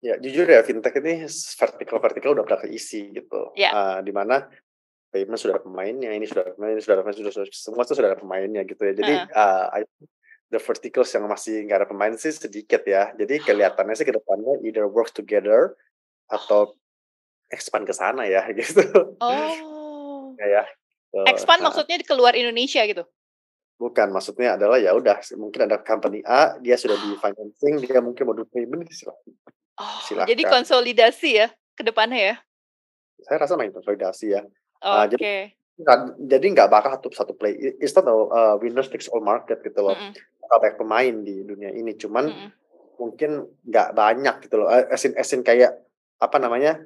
Ya 0.00 0.16
jujur 0.16 0.48
ya 0.48 0.64
fintech 0.64 0.96
ini 1.04 1.28
vertikal-vertikal 1.28 2.32
udah 2.32 2.44
pernah 2.48 2.64
keisi 2.64 3.12
gitu, 3.12 3.52
Ya. 3.52 3.68
eee, 3.68 4.08
di 4.08 4.12
mana 4.16 4.48
payment 5.12 5.36
sudah 5.36 5.60
ada 5.60 5.64
pemainnya, 5.64 6.08
ini 6.16 6.24
sudah 6.24 6.48
ada 6.48 6.52
pemainnya, 6.56 6.80
ini 6.80 6.82
sudah 6.84 6.94
ada 6.96 7.02
pemainnya, 7.04 7.20
sudah 7.20 7.32
sudah 7.36 7.46
semua 7.52 7.82
itu 7.84 7.92
sudah 7.92 8.08
ada 8.16 8.20
pemainnya 8.20 8.62
gitu 8.64 8.80
ya. 8.80 8.92
Jadi, 8.96 9.14
I 9.76 9.82
think 9.84 10.08
the 10.48 10.56
verticals 10.56 11.12
yang 11.12 11.28
masih 11.28 11.68
nggak 11.68 11.78
ada 11.84 11.88
pemain 11.88 12.14
sih 12.16 12.32
sedikit 12.32 12.80
ya. 12.88 13.12
Jadi 13.12 13.44
kelihatannya 13.44 13.94
sih 13.94 14.08
ke 14.08 14.14
depannya 14.16 14.56
either 14.64 14.88
work 14.88 15.12
together 15.12 15.76
atau 16.32 16.72
expand 17.52 17.84
ke 17.84 17.92
sana 17.92 18.24
ya 18.24 18.48
gitu. 18.56 18.80
Oh. 19.20 20.32
Ya 20.40 20.46
ya, 20.48 20.62
eee, 21.12 21.26
Expand 21.28 21.60
maksudnya 21.60 22.00
di 22.00 22.06
keluar 22.08 22.32
Indonesia 22.32 22.80
gitu? 22.88 23.04
Bukan, 23.80 24.12
maksudnya 24.12 24.60
adalah 24.60 24.76
ya 24.76 24.92
udah 24.92 25.24
mungkin 25.40 25.64
ada 25.64 25.80
company 25.80 26.20
A, 26.28 26.60
dia 26.60 26.76
sudah 26.76 27.00
di 27.00 27.16
financing, 27.16 27.80
dia 27.80 27.96
mungkin 28.04 28.28
mau 28.28 28.36
do 28.36 28.44
payment 28.44 28.84
silahkan 28.92 29.32
Oh, 29.80 29.96
silahkan. 30.04 30.28
jadi 30.36 30.42
konsolidasi 30.44 31.28
ya 31.40 31.48
ke 31.72 31.82
depannya 31.86 32.20
ya? 32.20 32.34
Saya 33.24 33.36
rasa 33.40 33.56
main 33.56 33.72
konsolidasi 33.72 34.26
ya. 34.36 34.42
Eee, 34.44 35.04
Oke. 35.08 35.08
jadi 35.16 35.24
Nggak 35.80 35.98
jadi 36.28 36.46
nggak 36.52 36.68
bakal 36.68 36.90
satu 37.00 37.08
satu 37.08 37.32
play 37.32 37.56
it's 37.56 37.96
not 37.96 38.04
a, 38.04 38.12
eee, 38.12 38.54
winners 38.60 38.92
takes 38.92 39.08
all 39.08 39.24
market 39.24 39.64
gitu 39.64 39.80
loh. 39.80 39.96
Mhm. 39.96 40.12
Bakal 40.44 40.56
banyak 40.60 40.76
pemain 40.76 41.14
di 41.24 41.40
dunia 41.40 41.72
ini, 41.72 41.96
cuman 41.96 42.28
Mhm. 42.28 42.52
mungkin 43.00 43.30
nggak 43.64 43.88
banyak 43.96 44.34
gitu 44.44 44.60
loh, 44.60 44.68
eee, 44.68 44.84
as 44.92 45.00
in 45.08 45.16
as 45.16 45.32
in 45.32 45.40
kayak, 45.40 45.72
apa 46.20 46.36
namanya, 46.36 46.84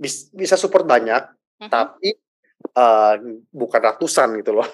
bis 0.00 0.32
bisa 0.32 0.56
support 0.56 0.88
banyak, 0.88 1.20
Mhm. 1.60 1.68
tapi, 1.68 2.16
eee, 2.72 3.14
bukan 3.52 3.80
ratusan 3.84 4.40
gitu 4.40 4.56
loh. 4.56 4.68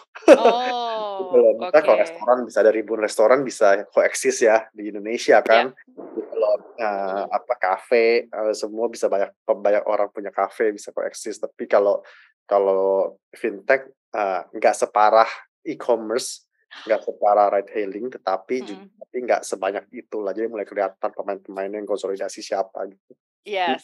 Gitu 1.18 1.34
Oh, 1.34 1.42
loh. 1.42 1.52
Misalnya 1.60 1.84
kalau 1.84 1.98
oke. 1.98 2.02
restoran 2.02 2.38
bisa 2.48 2.58
ada 2.64 2.72
ribuan 2.72 3.00
restoran 3.04 3.40
bisa 3.44 3.84
coexist 3.92 4.40
ya 4.48 4.64
di 4.72 4.88
Indonesia 4.88 5.38
Iya. 5.44 5.44
kan, 5.44 5.72
gitu 6.16 6.32
loh. 6.40 6.56
Eee, 6.80 7.22
Mhm. 7.22 7.32
apa, 7.36 7.54
kafe, 7.60 8.04
eee, 8.32 8.52
semua 8.56 8.88
bisa 8.88 9.06
banyak 9.12 9.30
banyak 9.44 9.84
orang 9.84 10.08
punya 10.08 10.32
kafe, 10.32 10.72
bisa 10.72 10.88
coexist. 10.96 11.44
Tapi 11.44 11.68
kalau 11.68 12.00
kalau 12.48 13.16
fintech, 13.36 13.92
eee, 14.16 14.40
nggak 14.56 14.74
separah 14.76 15.28
e-commerce, 15.68 16.48
nggak 16.88 17.00
separah 17.04 17.46
ride 17.52 17.70
hailing, 17.76 18.08
tetapi 18.08 18.54
ju 18.66 18.74
Mhm. 18.74 19.02
tapi 19.02 19.16
nggak 19.28 19.42
sebanyak 19.44 19.84
itulah. 19.92 20.32
Jadi 20.32 20.48
mulai 20.48 20.64
kelihatan 20.64 21.10
pemain-pemainnya 21.12 21.76
yang 21.84 21.88
konsolidasi 21.90 22.40
siapa 22.40 22.88
gitu. 22.88 23.12
Yes, 23.46 23.82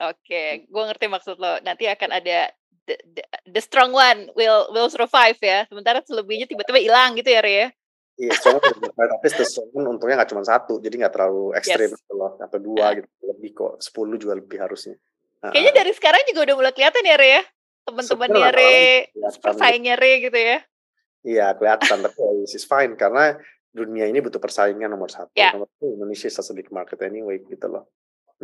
oke, 0.00 0.64
gue 0.64 0.82
ngerti 0.88 1.06
maksud 1.12 1.36
lo. 1.36 1.60
Nanti 1.60 1.84
akan 1.84 2.08
ada 2.16 2.48
the 2.84 2.96
the 3.16 3.22
the 3.48 3.62
strong 3.64 3.90
one 3.92 4.28
will 4.36 4.68
will 4.72 4.88
survive 4.92 5.36
ya, 5.40 5.64
sementara 5.68 6.04
selebihnya 6.04 6.44
tiba-tiba 6.48 6.80
hilang 6.80 7.16
gitu 7.16 7.32
ya, 7.32 7.40
Re, 7.40 7.54
ya? 7.54 7.68
Iya, 8.14 8.32
soalnya 8.38 8.62
tapi 8.94 9.26
Stone 9.42 9.74
untungnya 9.90 10.22
nggak 10.22 10.30
cuma 10.30 10.46
satu, 10.46 10.78
jadi 10.78 11.02
nggak 11.02 11.14
terlalu 11.18 11.50
ekstrim 11.58 11.90
Yes. 11.90 11.98
gitu 11.98 12.14
loh, 12.14 12.38
atau. 12.38 12.58
2 12.62 13.02
gitu, 13.02 13.08
lebih 13.26 13.50
kok, 13.58 13.72
10 13.82 14.16
juga 14.22 14.34
lebih 14.38 14.58
harusnya. 14.62 14.94
Kayaknya 15.44 15.72
dari 15.82 15.92
sekarang 15.92 16.22
juga 16.30 16.40
udah 16.46 16.54
mulai 16.54 16.72
kelihatan 16.72 17.02
ya, 17.04 17.16
Re, 17.18 17.28
ya? 17.28 17.42
Teman-temannya 17.84 18.48
Re, 18.54 18.76
lama-lama 19.18 19.34
kelihatan 19.42 19.80
gitu. 19.82 19.98
Re 19.98 20.12
gitu 20.30 20.38
ya? 20.38 20.58
Iya 21.24 21.46
kelihatan, 21.56 21.96
tapi 22.04 22.18
ya 22.20 22.30
is 22.44 22.64
fine 22.68 22.92
karena 23.00 23.34
dunia 23.74 24.06
ini 24.06 24.22
butuh 24.22 24.38
persaingan 24.38 24.86
nomor 24.86 25.10
1, 25.10 25.34
Ya. 25.34 25.50
nomor 25.56 25.66
2 25.82 25.98
Indonesia 25.98 26.30
is 26.30 26.38
a 26.38 26.54
big 26.54 26.70
market 26.70 27.02
anyway 27.02 27.42
gitu 27.42 27.66
loh. 27.66 27.90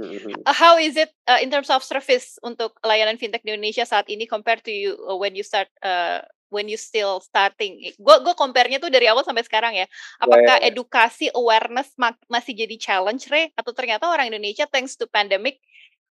Mhm. 0.00 0.48
Uh, 0.48 0.56
how 0.56 0.80
is 0.80 0.96
it, 0.96 1.12
eee, 1.28 1.44
in 1.44 1.50
terms 1.52 1.68
of 1.68 1.84
service 1.84 2.40
untuk 2.40 2.72
layanan 2.80 3.20
fintech 3.20 3.44
di 3.44 3.52
Indonesia 3.52 3.84
saat 3.84 4.08
ini 4.08 4.24
compared 4.24 4.64
to 4.64 4.72
you, 4.72 4.96
uh, 5.04 5.16
when 5.18 5.36
you 5.36 5.44
start, 5.44 5.68
eee, 5.84 6.24
when 6.48 6.66
you 6.66 6.80
still 6.80 7.20
starting? 7.20 7.76
Gue 8.00 8.16
gue 8.24 8.34
compare-nya 8.34 8.80
tuh 8.80 8.88
dari 8.88 9.04
awal 9.12 9.22
sampai 9.22 9.44
sekarang 9.44 9.76
ya. 9.76 9.84
Apakah 10.18 10.56
Ya. 10.64 10.72
edukasi, 10.72 11.28
awareness 11.36 11.92
mak 12.00 12.16
masih 12.32 12.56
jadi 12.56 12.74
challenge, 12.80 13.28
Re? 13.28 13.52
Atau 13.54 13.76
ternyata 13.76 14.08
orang 14.08 14.32
Indonesia 14.32 14.64
thanks 14.64 14.96
to 14.96 15.04
pandemic 15.10 15.60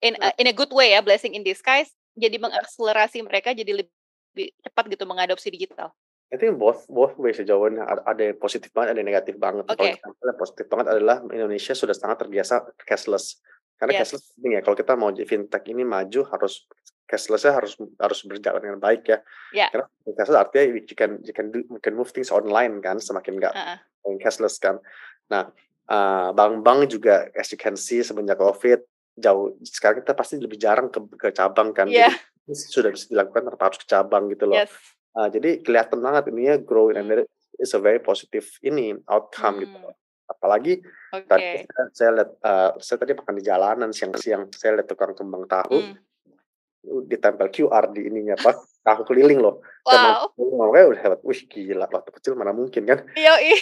in 0.02 0.18
a 0.20 0.34
in 0.42 0.50
a 0.50 0.54
good 0.56 0.70
way 0.74 0.92
ya, 0.96 1.00
blessing 1.06 1.32
in 1.38 1.46
disguise, 1.46 1.88
jadi 2.18 2.36
mengakselerasi 2.42 3.22
mereka 3.24 3.54
jadi 3.54 3.84
lebih 3.86 4.52
cepat 4.66 4.84
gitu 4.92 5.04
mengadopsi 5.08 5.48
digital? 5.54 5.94
I 6.34 6.36
think 6.42 6.58
both 6.58 6.90
both 6.90 7.14
ways 7.22 7.38
ya 7.38 7.46
jawabannya, 7.46 7.86
ad 7.86 8.00
ada 8.02 8.22
yang 8.34 8.38
positif 8.42 8.74
banget, 8.74 8.98
ada 8.98 9.00
yang 9.00 9.10
negatif 9.14 9.38
banget. 9.38 9.70
Kalau 9.70 9.94
Oke. 9.94 9.94
misalnya 9.94 10.34
yang 10.34 10.40
positif 10.42 10.66
banget 10.66 10.86
adalah 10.90 11.16
Indonesia 11.30 11.72
sudah 11.78 11.94
sangat 11.94 12.16
terbiasa 12.26 12.54
cashless. 12.82 13.38
Karena 13.76 13.92
Yes. 13.92 14.08
cashless 14.08 14.32
penting 14.36 14.52
ya, 14.56 14.60
kalau 14.64 14.76
kita 14.76 14.92
mau 14.96 15.08
jadi 15.12 15.26
fintech 15.28 15.64
ini 15.68 15.84
maju 15.84 16.20
harus 16.32 16.64
cashless-nya 17.06 17.52
harus 17.54 17.76
harus 18.00 18.18
berjalan 18.24 18.60
dengan 18.64 18.80
baik 18.80 19.02
ya. 19.06 19.18
Ya. 19.52 19.68
Karena 19.68 19.86
cashless 20.16 20.38
artinya 20.40 20.64
you 20.80 20.96
can 20.96 21.10
you 21.22 21.34
can 21.36 21.46
do 21.52 21.60
you 21.68 21.80
can 21.84 21.94
move 21.94 22.10
things 22.10 22.32
online 22.32 22.80
kan, 22.80 22.96
semakin 22.98 23.36
nggak 23.36 23.54
Heeh. 23.54 23.78
yang 24.08 24.16
cashless 24.18 24.56
kan. 24.56 24.80
Nah, 25.28 25.52
eee, 25.86 26.28
bank-bank 26.32 26.88
juga 26.88 27.28
as 27.36 27.52
you 27.52 27.60
can 27.60 27.76
see 27.76 28.00
semenjak 28.00 28.40
Covid 28.40 28.80
jauh 29.16 29.56
sekarang 29.64 30.04
kita 30.04 30.12
pasti 30.12 30.36
lebih 30.36 30.60
jarang 30.60 30.88
ke 30.92 31.00
ke 31.16 31.28
cabang 31.32 31.72
kan. 31.76 31.88
Iya. 31.88 32.12
Jadi 32.48 32.54
sudah 32.72 32.90
bisa 32.92 33.06
dilakukan 33.12 33.48
tanpa 33.48 33.70
harus 33.72 33.78
ke 33.80 33.86
cabang 33.88 34.28
gitu 34.32 34.44
loh. 34.48 34.60
Yes. 34.60 34.72
Eee, 35.16 35.28
jadi 35.36 35.50
kelihatan 35.64 35.98
banget 36.00 36.32
ininya 36.32 36.56
grow 36.60 36.92
and 36.92 37.08
Hmm. 37.08 37.24
is 37.56 37.72
a 37.72 37.80
very 37.80 37.96
positive 37.96 38.44
ini 38.60 38.92
outcome 39.08 39.64
gitu 39.64 39.76
Hmm. 39.76 39.84
loh. 39.88 39.94
Apalagi 40.26 40.82
Oke. 41.14 41.26
tadi 41.30 41.46
saya 41.70 41.86
saya 41.94 42.10
lihat, 42.18 42.30
eee, 42.42 42.70
saya 42.82 42.98
tadi 42.98 43.12
makan 43.14 43.34
di 43.38 43.44
jalanan 43.46 43.90
siang-siang, 43.94 44.50
saya 44.50 44.70
lihat 44.82 44.88
tukang 44.90 45.14
kembang 45.14 45.46
tahu, 45.46 45.78
Mmm. 45.86 45.94
ditempel 47.10 47.48
QR 47.50 47.90
di 47.94 48.06
ininya 48.10 48.34
apa, 48.38 48.62
tahu 48.86 49.02
keliling 49.10 49.38
loh. 49.42 49.62
Wow. 49.86 50.30
"Makanya 50.38 50.86
udah 50.94 51.00
hebat." 51.02 51.20
Wih 51.26 51.40
gila, 51.50 51.86
waktu 51.90 52.10
kecil 52.14 52.34
mana 52.38 52.50
mungkin 52.54 52.82
kan. 52.86 53.06
Yoi. 53.14 53.54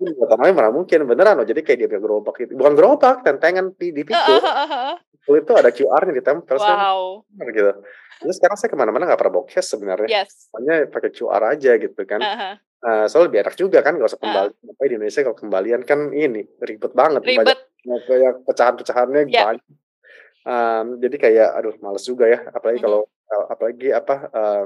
Buat 0.00 0.30
namanya 0.36 0.54
mana 0.56 0.70
mungkin, 0.72 1.04
beneran 1.04 1.36
loh. 1.40 1.46
Jadi 1.48 1.60
kayak 1.64 1.78
dia 1.84 2.00
gerobak 2.00 2.36
gitu, 2.40 2.56
bukan 2.56 2.72
gerobak, 2.76 3.16
tentengan 3.24 3.72
di 3.76 3.92
Heeh 3.92 4.04
pikul. 4.08 4.40
heeh 4.40 4.66
heeh. 4.72 4.94
Pikul 4.96 5.09
itu 5.28 5.52
ada 5.56 5.70
QR-nya 5.74 6.14
ditempel, 6.20 6.56
saya 6.62 6.76
Wow. 6.76 7.24
bener 7.30 7.48
gitu. 7.56 7.72
Terus 8.20 8.34
sekarang 8.40 8.56
saya 8.60 8.70
ke 8.72 8.78
mana-mana 8.80 9.04
nggak 9.08 9.20
pernah 9.20 9.34
bawa 9.40 9.46
cash 9.48 9.68
sebenarnya. 9.74 10.10
Yes. 10.10 10.50
Pokoknya 10.52 10.74
pakai 10.92 11.10
QR 11.16 11.42
aja 11.56 11.70
gitu 11.80 12.02
kan. 12.08 12.22
Heeh. 12.22 12.60
Eee, 12.84 13.04
soalnya 13.10 13.26
lebih 13.32 13.40
enak 13.46 13.56
juga 13.60 13.78
kan 13.86 13.92
nggak 13.98 14.10
usah 14.12 14.20
kembali. 14.22 14.50
Apalagi 14.74 14.90
di 14.92 14.96
Indonesia 15.00 15.22
kalau 15.26 15.38
kembalian 15.38 15.82
kan 15.88 16.00
ini 16.14 16.42
ribet 16.64 16.92
banget, 16.96 17.24
banyak 17.30 17.56
Ribet. 17.56 17.70
kayak 18.08 18.32
pecahan-pecahannya 18.48 19.22
Ya. 19.26 19.46
banyak. 19.46 19.66
Mmm, 20.46 20.86
jadi 21.04 21.16
kayak 21.24 21.48
aduh 21.60 21.74
males 21.84 22.04
juga 22.08 22.26
ya, 22.30 22.40
apalagi 22.56 22.78
Mhm. 22.78 22.84
kalau, 22.84 23.00
eee, 23.30 23.44
apalagi 23.54 23.88
apa, 23.94 24.14
eee 24.36 24.64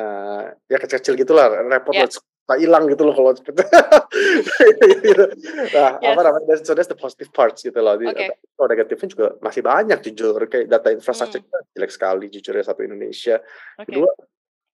eee, 0.00 0.42
ya 0.72 0.78
kecil-kecil 0.82 1.14
gitulah, 1.22 1.46
repot 1.72 1.94
Ya. 1.94 2.06
Suka 2.46 2.62
hilang 2.62 2.86
gitu 2.86 3.02
loh 3.02 3.10
kalau 3.18 3.34
cepet. 3.34 3.58
Gitu. 3.58 5.24
Nah, 5.74 5.98
apa 5.98 6.14
Yes. 6.14 6.22
namanya, 6.22 6.54
so 6.62 6.72
that's 6.78 6.86
the 6.86 6.94
positive 6.94 7.34
parts 7.34 7.66
gitu 7.66 7.74
loh. 7.82 7.98
Di 7.98 8.06
Oke. 8.06 8.38
kalau 8.54 8.68
negatifnya 8.70 9.08
juga 9.10 9.26
masih 9.42 9.66
banyak 9.66 9.98
jujur, 10.06 10.38
kayak 10.46 10.70
data 10.70 10.94
infrastructure 10.94 11.42
Mmm. 11.42 11.50
kita 11.50 11.58
jelek 11.74 11.90
sekali 11.90 12.24
jujur 12.30 12.54
ya 12.54 12.62
satu 12.62 12.86
Indonesia. 12.86 13.42
Oke. 13.82 13.90
Kedua, 13.90 14.10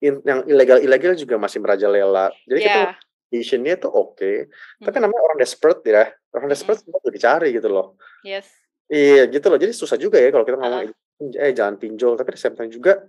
in 0.05 0.21
yang 0.21 0.45
ilegal-ilegal 0.45 1.17
juga 1.17 1.41
masih 1.41 1.65
merajalela. 1.65 2.29
Jadi 2.45 2.61
kita 2.61 2.83
Iya. 2.93 2.95
Visionnya 3.33 3.81
tuh 3.81 3.89
oke, 3.89 4.53
tapi 4.77 4.97
Mhm. 5.01 5.03
namanya 5.09 5.23
orang 5.25 5.39
desperate 5.41 5.81
ya, 5.89 6.05
orang 6.37 6.47
Mhm. 6.47 6.53
desperate 6.53 6.81
semua 6.85 7.01
udah 7.01 7.15
dicari 7.17 7.49
gitu 7.57 7.69
loh. 7.73 7.97
Yes. 8.21 8.45
Iya 8.93 9.25
gitu 9.33 9.49
loh, 9.49 9.57
jadi 9.57 9.73
susah 9.73 9.97
juga 9.97 10.21
ya 10.21 10.29
kalau 10.29 10.45
kita 10.45 10.61
ngomong, 10.61 10.93
Heeh. 10.93 11.41
eh 11.41 11.53
jangan 11.57 11.81
pinjol, 11.81 12.21
tapi 12.21 12.37
the 12.37 12.41
same 12.45 12.53
time 12.53 12.69
juga 12.69 13.01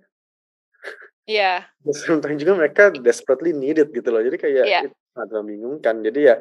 Iya. 1.29 1.67
same 2.03 2.19
time 2.19 2.39
juga 2.39 2.53
mereka 2.57 2.83
desperately 2.91 3.55
need 3.55 3.79
it 3.79 3.89
gitu 3.91 4.09
loh. 4.11 4.21
Jadi 4.23 4.37
kayak 4.39 4.65
Iya. 4.65 4.79
itu 4.87 4.95
sangat 5.15 5.29
membingungkan. 5.39 5.95
Jadi 6.03 6.19
ya 6.31 6.35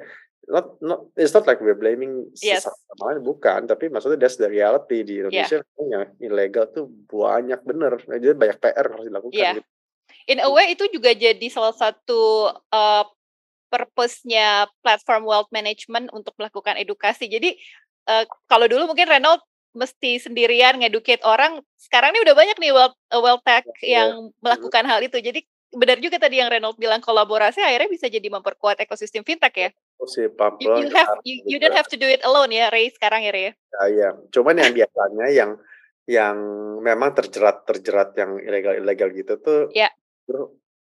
not 0.50 0.74
not 0.82 1.06
it's 1.14 1.30
not 1.30 1.46
like 1.46 1.62
we're 1.62 1.78
blaming 1.78 2.26
Yes. 2.42 2.66
sama 2.66 3.14
lain, 3.14 3.22
bukan, 3.22 3.70
tapi 3.70 3.86
maksudnya 3.86 4.18
that's 4.18 4.36
the 4.38 4.50
reality 4.50 5.06
di 5.06 5.22
Iya. 5.22 5.30
Indonesia 5.30 5.58
yang 5.78 6.04
ilegal 6.18 6.64
tuh 6.74 6.90
banyak 7.06 7.62
bener. 7.62 8.02
Jadi 8.02 8.34
banyak 8.34 8.58
PR 8.58 8.86
harus 8.90 9.06
dilakukan 9.06 9.38
Iya. 9.38 9.52
gitu. 9.58 9.62
In 10.30 10.38
a 10.42 10.50
way 10.50 10.74
itu 10.74 10.86
juga 10.90 11.14
jadi 11.14 11.46
salah 11.50 11.74
satu 11.74 12.50
uh, 12.70 13.04
purpose-nya 13.72 14.68
platform 14.84 15.24
wealth 15.24 15.48
management 15.48 16.12
untuk 16.12 16.36
melakukan 16.36 16.76
edukasi. 16.76 17.26
Jadi 17.30 17.56
uh, 18.10 18.28
kalau 18.50 18.68
dulu 18.68 18.92
mungkin 18.92 19.08
Renault 19.08 19.40
mesti 19.72 20.20
sendirian 20.20 20.76
ngeducate 20.80 21.24
orang, 21.24 21.60
sekarang 21.80 22.12
ini 22.12 22.20
udah 22.24 22.34
banyak 22.36 22.56
nih 22.60 22.72
wealth 22.72 22.96
uh, 23.08 23.20
wealth 23.20 23.44
tech 23.44 23.64
Iya. 23.80 24.04
yang 24.04 24.32
melakukan 24.44 24.84
hal 24.84 25.00
itu. 25.00 25.16
Jadi 25.18 25.44
benar 25.72 25.96
juga 26.04 26.20
tadi 26.20 26.36
yang 26.36 26.52
Renault 26.52 26.76
bilang 26.76 27.00
kolaborasi 27.00 27.64
akhirnya 27.64 27.88
bisa 27.88 28.04
jadi 28.12 28.28
memperkuat 28.28 28.76
ekosistem 28.84 29.24
fintech 29.24 29.54
ya. 29.56 29.68
Terus 29.72 30.12
si 30.12 30.20
You, 30.60 30.84
you 30.84 30.88
have 30.92 31.08
you, 31.24 31.36
you 31.48 31.56
don't 31.56 31.72
have 31.72 31.88
to 31.88 31.96
do 31.96 32.04
it 32.04 32.20
alone 32.22 32.52
ya, 32.52 32.68
Ray 32.68 32.92
sekarang 32.92 33.24
ya 33.24 33.32
Ray. 33.32 33.44
ya? 33.48 33.52
Ya, 33.52 33.82
iya. 33.88 34.08
Cuman 34.28 34.60
yang 34.60 34.76
biasanya 34.76 35.26
yang 35.32 35.50
yang 36.04 36.36
memang 36.82 37.14
terjerat 37.16 37.64
terjerat 37.64 38.12
yang 38.18 38.36
ilegal 38.42 38.74
ilegal 38.76 39.08
gitu 39.16 39.34
tuh, 39.40 39.60
Ya. 39.72 39.88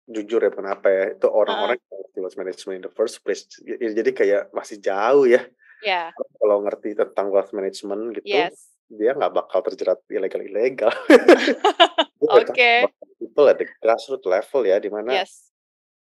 jujur 0.05 0.37
ya 0.43 0.51
kenapa 0.53 0.85
ya 0.91 1.17
itu 1.17 1.25
orang-orang 1.25 1.81
yang 1.81 1.97
ngerti 1.97 2.17
wealth 2.21 2.37
management 2.37 2.75
in 2.77 2.83
the 2.85 2.93
first 2.93 3.23
place. 3.25 3.47
Ya, 3.63 3.79
Jadi 3.79 4.11
kayak 4.13 4.51
masih 4.51 4.77
jauh 4.77 5.25
ya 5.25 5.41
Ya, 5.85 6.09
kalau 6.41 6.65
ngerti 6.65 6.97
tentang 6.97 7.29
wealth 7.29 7.53
management 7.53 8.17
gitu, 8.17 8.25
yes. 8.25 8.73
dia 8.89 9.13
nggak 9.13 9.33
bakal 9.37 9.61
terjerat 9.61 10.01
ilegal 10.09 10.41
ilegal. 10.41 10.89
Oke. 12.25 12.89
People 13.21 13.45
at 13.47 13.61
the 13.61 13.69
grassroots 13.79 14.25
level 14.25 14.65
ya, 14.65 14.81
di 14.81 14.89
mana 14.89 15.21
Yes. 15.21 15.53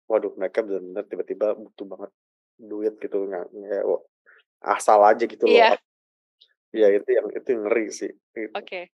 waduh 0.08 0.32
mereka 0.38 0.62
benar-benar 0.64 1.04
tiba-tiba 1.10 1.46
butuh 1.52 1.84
banget 1.84 2.10
duit 2.56 2.94
gitu 2.96 3.26
nggak 3.28 3.52
wah, 3.84 4.00
asal 4.64 5.02
aja 5.04 5.28
gitu 5.28 5.44
loh. 5.44 5.52
Iya. 5.52 5.76
Ya 6.72 6.88
itu 6.92 7.08
yang 7.08 7.26
itu 7.32 7.48
yang 7.52 7.62
ngeri 7.68 7.86
sih. 7.92 8.12
Gitu. 8.32 8.52
Oke. 8.56 8.88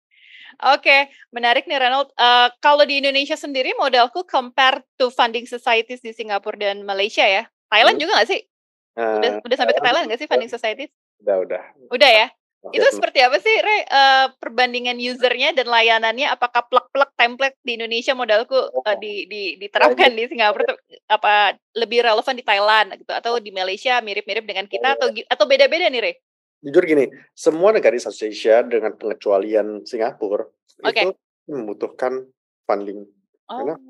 Oke, 0.64 1.12
menarik 1.28 1.68
nih 1.68 1.76
Ronald. 1.76 2.08
Eh, 2.16 2.48
kalau 2.64 2.88
di 2.88 3.04
Indonesia 3.04 3.36
sendiri 3.36 3.76
modelku 3.76 4.24
compare 4.24 4.80
to 4.96 5.12
funding 5.12 5.44
societies 5.44 6.00
di 6.00 6.16
Singapura 6.16 6.56
dan 6.56 6.88
Malaysia 6.88 7.20
ya. 7.26 7.44
Thailand 7.68 8.00
Hmm. 8.00 8.02
juga 8.08 8.12
nggak 8.16 8.28
sih? 8.32 8.40
Udah, 8.98 9.30
Eh, 9.30 9.32
udah 9.40 9.56
sampai 9.56 9.74
ke 9.74 9.80
Thailand 9.80 10.04
nggak 10.10 10.18
sih 10.18 10.26
funding 10.26 10.50
societies? 10.50 10.90
udah 11.18 11.36
udah. 11.38 11.62
Udah 11.88 12.10
ya. 12.10 12.26
Itu 12.58 12.82
Vietnam. 12.82 12.94
seperti 12.98 13.18
apa 13.22 13.38
sih, 13.38 13.54
Re? 13.54 13.78
Eh, 13.80 14.26
perbandingan 14.42 14.98
usernya 14.98 15.54
dan 15.54 15.66
layanannya? 15.66 16.26
Apakah 16.26 16.66
plug-plug 16.66 17.14
template 17.14 17.54
di 17.62 17.78
Indonesia 17.78 18.12
modelku 18.12 18.58
eh, 18.58 18.74
Oh. 18.74 18.94
di, 18.98 19.30
di, 19.30 19.42
diterapkan 19.56 20.10
di 20.10 20.26
Singapura? 20.26 20.66
tuh, 20.66 20.78
apa 21.06 21.54
lebih 21.72 22.02
relevan 22.02 22.34
di 22.34 22.42
Thailand 22.42 22.98
gitu? 22.98 23.14
Atau 23.14 23.38
di 23.38 23.54
Malaysia 23.54 24.02
mirip-mirip 24.02 24.42
dengan 24.42 24.66
kita? 24.66 24.98
Atau 24.98 25.14
atau 25.14 25.44
beda-beda 25.46 25.86
nih, 25.86 26.02
Re? 26.02 26.12
Jujur 26.58 26.82
gini, 26.82 27.06
semua 27.30 27.70
negara 27.70 27.94
di 27.94 28.02
Southeast 28.02 28.34
Asia 28.34 28.66
dengan 28.66 28.90
pengecualian 28.92 29.86
Singapura 29.86 30.42
Oke. 30.82 30.98
itu 30.98 31.14
membutuhkan 31.46 32.26
funding 32.64 33.06
Oh, 33.46 33.62
Karena- 33.64 33.80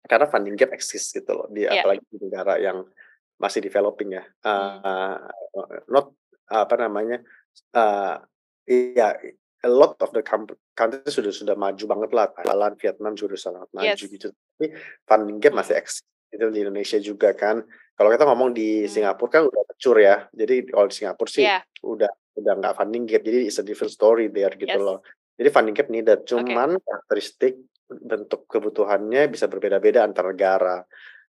karena 0.00 0.26
funding 0.30 0.54
gap 0.54 0.72
eksis 0.72 1.12
gitu 1.12 1.28
loh 1.28 1.44
di 1.50 1.60
Iya. 1.60 1.82
apalagi 1.82 2.00
di 2.08 2.16
negara 2.22 2.56
yang 2.56 2.86
masih 3.38 3.62
developing 3.62 4.18
ya. 4.18 4.24
Uh, 4.42 5.16
not 5.88 6.12
apa 6.50 6.74
namanya? 6.76 7.22
Uh, 7.72 8.18
iya, 8.66 9.14
a 9.62 9.70
lot 9.70 9.98
of 9.98 10.10
the 10.14 10.22
countries 10.74 11.10
sudah 11.14 11.32
sudah 11.34 11.56
maju 11.58 11.84
banget 11.86 12.10
lah. 12.14 12.26
Thailand, 12.34 12.74
Vietnam 12.78 13.12
juga 13.14 13.34
sudah 13.34 13.42
sangat 13.62 13.68
maju 13.74 13.86
Yes. 13.98 14.10
gitu. 14.10 14.28
Tapi 14.30 14.66
funding 15.06 15.38
gap 15.42 15.54
masih 15.54 15.74
Hmm. 15.74 15.82
eksis 15.82 16.04
itu 16.28 16.46
di 16.52 16.58
Indonesia 16.62 16.98
juga 17.00 17.30
kan. 17.34 17.64
Kalau 17.98 18.10
kita 18.14 18.24
ngomong 18.28 18.54
di 18.54 18.84
Hmm. 18.84 18.90
Singapura 18.90 19.30
kan 19.30 19.42
udah 19.50 19.62
mature 19.66 19.98
ya. 20.02 20.16
Jadi 20.30 20.54
kalau 20.70 20.86
di 20.86 20.94
Singapura 20.94 21.30
sih 21.30 21.42
Iya. 21.46 21.58
udah 21.82 22.10
udah 22.38 22.52
nggak 22.62 22.74
funding 22.78 23.04
gap. 23.10 23.22
Jadi 23.26 23.38
it's 23.50 23.58
a 23.58 23.66
different 23.66 23.90
story 23.90 24.30
there 24.30 24.54
gitu 24.54 24.70
Yes. 24.70 24.82
loh. 24.82 25.02
Jadi 25.34 25.48
funding 25.50 25.74
gap 25.74 25.88
needed. 25.90 26.22
Cuman 26.22 26.78
karakteristik 26.78 27.58
bentuk 27.88 28.44
kebutuhannya 28.46 29.26
bisa 29.26 29.48
berbeda-beda 29.50 30.04
antar 30.06 30.30
negara. 30.30 30.84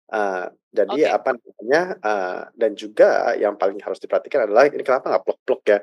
Uh, 0.10 0.50
jadi 0.70 1.10
Oke. 1.10 1.16
apa 1.18 1.30
namanya? 1.38 1.82
uh, 2.02 2.40
dan 2.54 2.72
juga 2.78 3.34
yang 3.38 3.58
paling 3.58 3.82
harus 3.82 3.98
diperhatikan 4.02 4.50
adalah 4.50 4.70
ini 4.70 4.82
kenapa 4.86 5.10
nggak 5.10 5.24
plok-plok 5.26 5.62
ya? 5.66 5.80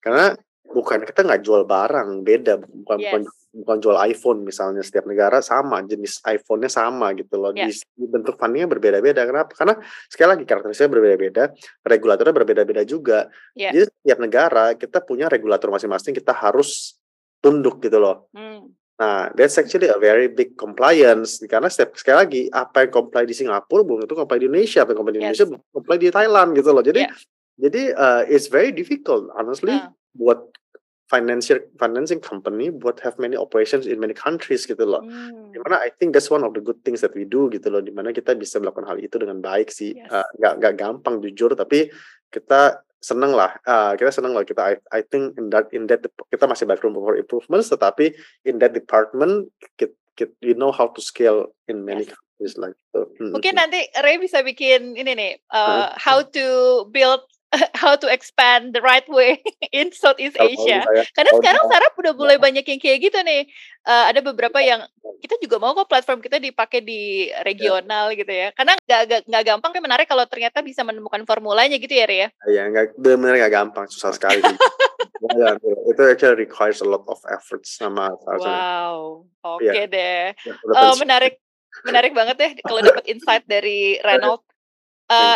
Karena 0.00 0.36
bukan 0.70 1.02
kita 1.02 1.26
nggak 1.26 1.42
jual 1.42 1.66
barang 1.66 2.22
beda, 2.22 2.62
bukan 2.62 2.98
bukan 3.02 3.22
Yes. 3.26 3.36
bukan 3.50 3.76
jual 3.82 3.96
iPhone 4.06 4.46
misalnya 4.46 4.86
setiap 4.86 5.10
negara 5.10 5.42
sama 5.42 5.82
jenis 5.82 6.22
iPhone-nya 6.22 6.70
sama 6.70 7.10
gitu 7.18 7.34
loh. 7.34 7.50
Ya. 7.50 7.66
Di, 7.66 7.74
bentuk 8.06 8.38
fundingnya 8.38 8.70
berbeda-beda. 8.70 9.26
Kenapa? 9.26 9.50
Karena 9.52 9.74
sekali 10.06 10.28
lagi 10.38 10.44
karakteristiknya 10.46 10.92
berbeda-beda, 10.94 11.42
regulatornya 11.82 12.34
berbeda-beda 12.34 12.82
juga. 12.86 13.26
Ya. 13.58 13.74
Jadi 13.74 13.90
setiap 13.90 14.18
negara 14.22 14.64
kita 14.78 15.02
punya 15.02 15.26
regulator 15.26 15.68
masing-masing 15.74 16.14
kita 16.14 16.30
harus 16.30 16.94
tunduk 17.42 17.82
gitu 17.82 17.98
loh. 17.98 18.30
Hmm. 18.30 18.70
Nah, 19.00 19.32
that's 19.32 19.56
actually 19.56 19.88
a 19.88 19.96
very 19.96 20.28
big 20.28 20.60
compliance 20.60 21.40
karena 21.48 21.72
setiap 21.72 21.96
sekali 21.96 22.16
lagi 22.20 22.42
apa 22.52 22.84
yang 22.84 22.92
comply 22.92 23.24
di 23.24 23.32
Singapura 23.32 23.80
belum 23.80 24.04
tentu 24.04 24.12
comply 24.12 24.36
di 24.36 24.44
Indonesia, 24.44 24.84
apa 24.84 24.92
yang 24.92 25.00
comply 25.00 25.12
di 25.16 25.18
Yes. 25.18 25.24
Indonesia 25.24 25.46
belum 25.48 25.62
comply 25.72 25.96
di 25.96 26.08
Thailand 26.12 26.48
gitu 26.52 26.68
loh. 26.68 26.84
Jadi 26.84 27.00
Yeah. 27.08 27.14
jadi 27.56 27.82
uh, 27.96 28.22
it's 28.28 28.52
very 28.52 28.68
difficult 28.76 29.32
honestly 29.32 29.72
Ah. 29.72 29.88
buat 30.12 30.52
financial 31.08 31.58
financing 31.74 32.20
company 32.20 32.70
buat 32.70 33.00
have 33.02 33.16
many 33.18 33.34
operations 33.34 33.88
in 33.88 33.98
many 33.98 34.12
countries 34.12 34.62
gitu 34.62 34.84
loh. 34.84 35.00
Hmm. 35.02 35.48
Di 35.50 35.58
mana 35.64 35.80
I 35.80 35.90
think 35.90 36.12
that's 36.12 36.28
one 36.28 36.44
of 36.44 36.52
the 36.52 36.60
good 36.60 36.84
things 36.84 37.00
that 37.00 37.16
we 37.16 37.24
do 37.24 37.48
gitu 37.48 37.72
loh. 37.72 37.80
Di 37.80 37.90
mana 37.90 38.12
kita 38.12 38.36
bisa 38.36 38.60
melakukan 38.60 38.84
hal 38.84 39.00
itu 39.00 39.16
dengan 39.16 39.40
baik 39.40 39.72
sih. 39.72 39.96
Yes. 39.96 40.12
Uh, 40.12 40.28
nggak 40.38 40.52
nggak 40.60 40.74
gampang 40.76 41.24
jujur 41.24 41.56
tapi 41.56 41.88
kita 42.28 42.84
seneng 43.00 43.32
lah. 43.32 43.56
Uh, 43.64 43.96
kita 43.96 44.12
seneng 44.12 44.36
lah 44.36 44.44
kita. 44.44 44.60
I, 44.60 44.74
I 44.92 45.00
think 45.00 45.36
in 45.40 45.48
that 45.50 45.72
in 45.72 45.88
that 45.88 46.04
kita 46.28 46.44
masih 46.44 46.68
banyak 46.68 46.84
room 46.84 46.96
for 46.96 47.16
improvements. 47.16 47.72
Tetapi 47.72 48.12
in 48.44 48.60
that 48.60 48.76
department 48.76 49.48
kita, 49.80 49.96
kita, 50.14 50.32
we 50.44 50.52
know 50.52 50.70
how 50.70 50.88
to 50.92 51.00
scale 51.00 51.50
in 51.66 51.84
many 51.84 52.04
Yes. 52.04 52.12
countries 52.12 52.54
like 52.56 52.76
gitu. 52.76 53.00
Hmm, 53.20 53.30
Mungkin 53.36 53.52
hmm. 53.52 53.60
nanti 53.60 53.80
Ray 54.00 54.16
bisa 54.16 54.40
bikin 54.40 54.96
ini 54.96 55.12
nih, 55.12 55.32
uh, 55.52 55.92
Hah? 55.92 55.96
how 55.96 56.18
to 56.24 56.46
build, 56.88 57.20
how 57.82 57.98
to 57.98 58.06
expand 58.06 58.70
the 58.70 58.82
right 58.82 59.06
way 59.10 59.42
in 59.74 59.90
Southeast 59.90 60.38
Kalau 60.38 60.50
Asia. 60.50 60.86
misalnya 60.86 61.04
Karena 61.12 61.30
sekarang 61.34 61.62
startup 61.66 61.94
udah 61.98 62.12
mulai 62.14 62.36
banyak 62.38 62.62
yang 62.62 62.80
kayak 62.80 62.98
gitu 63.02 63.18
nih. 63.22 63.50
Uh, 63.80 64.12
ada 64.12 64.20
beberapa 64.20 64.60
yang 64.60 64.84
kita 65.18 65.40
juga 65.40 65.56
mau 65.56 65.72
kok 65.72 65.88
platform 65.88 66.20
kita 66.20 66.36
dipakai 66.36 66.84
di 66.84 67.26
regional 67.42 68.12
gitu 68.14 68.28
ya. 68.28 68.52
Karena 68.54 68.76
nggak 69.26 69.44
gampang 69.44 69.70
tapi 69.72 69.82
menarik 69.82 70.06
kalau 70.06 70.24
ternyata 70.28 70.60
bisa 70.60 70.84
menemukan 70.84 71.24
formulanya 71.24 71.74
gitu 71.74 71.90
ya, 71.90 72.04
Ray 72.06 72.20
ya. 72.20 72.28
Ya, 72.46 72.62
nggak 72.68 72.86
benar 73.00 73.34
nggak 73.40 73.52
gampang, 73.52 73.86
susah 73.90 74.14
sekali. 74.14 74.40
Ya, 75.20 75.52
itu 75.60 76.00
actually 76.00 76.48
requires 76.48 76.80
a 76.80 76.88
lot 76.88 77.04
of 77.04 77.20
efforts 77.28 77.76
sama 77.76 78.08
sama- 78.24 78.40
Wow, 78.40 79.28
oke 79.44 79.60
Iya. 79.60 79.84
deh. 79.84 80.32
ya, 80.32 80.32
Eh, 80.32 80.64
pensiun. 80.64 80.96
menarik, 80.96 81.34
menarik 81.84 82.12
banget 82.16 82.36
deh 82.40 82.52
kalau 82.64 82.80
dapat 82.80 83.04
insight 83.04 83.44
dari 83.44 84.00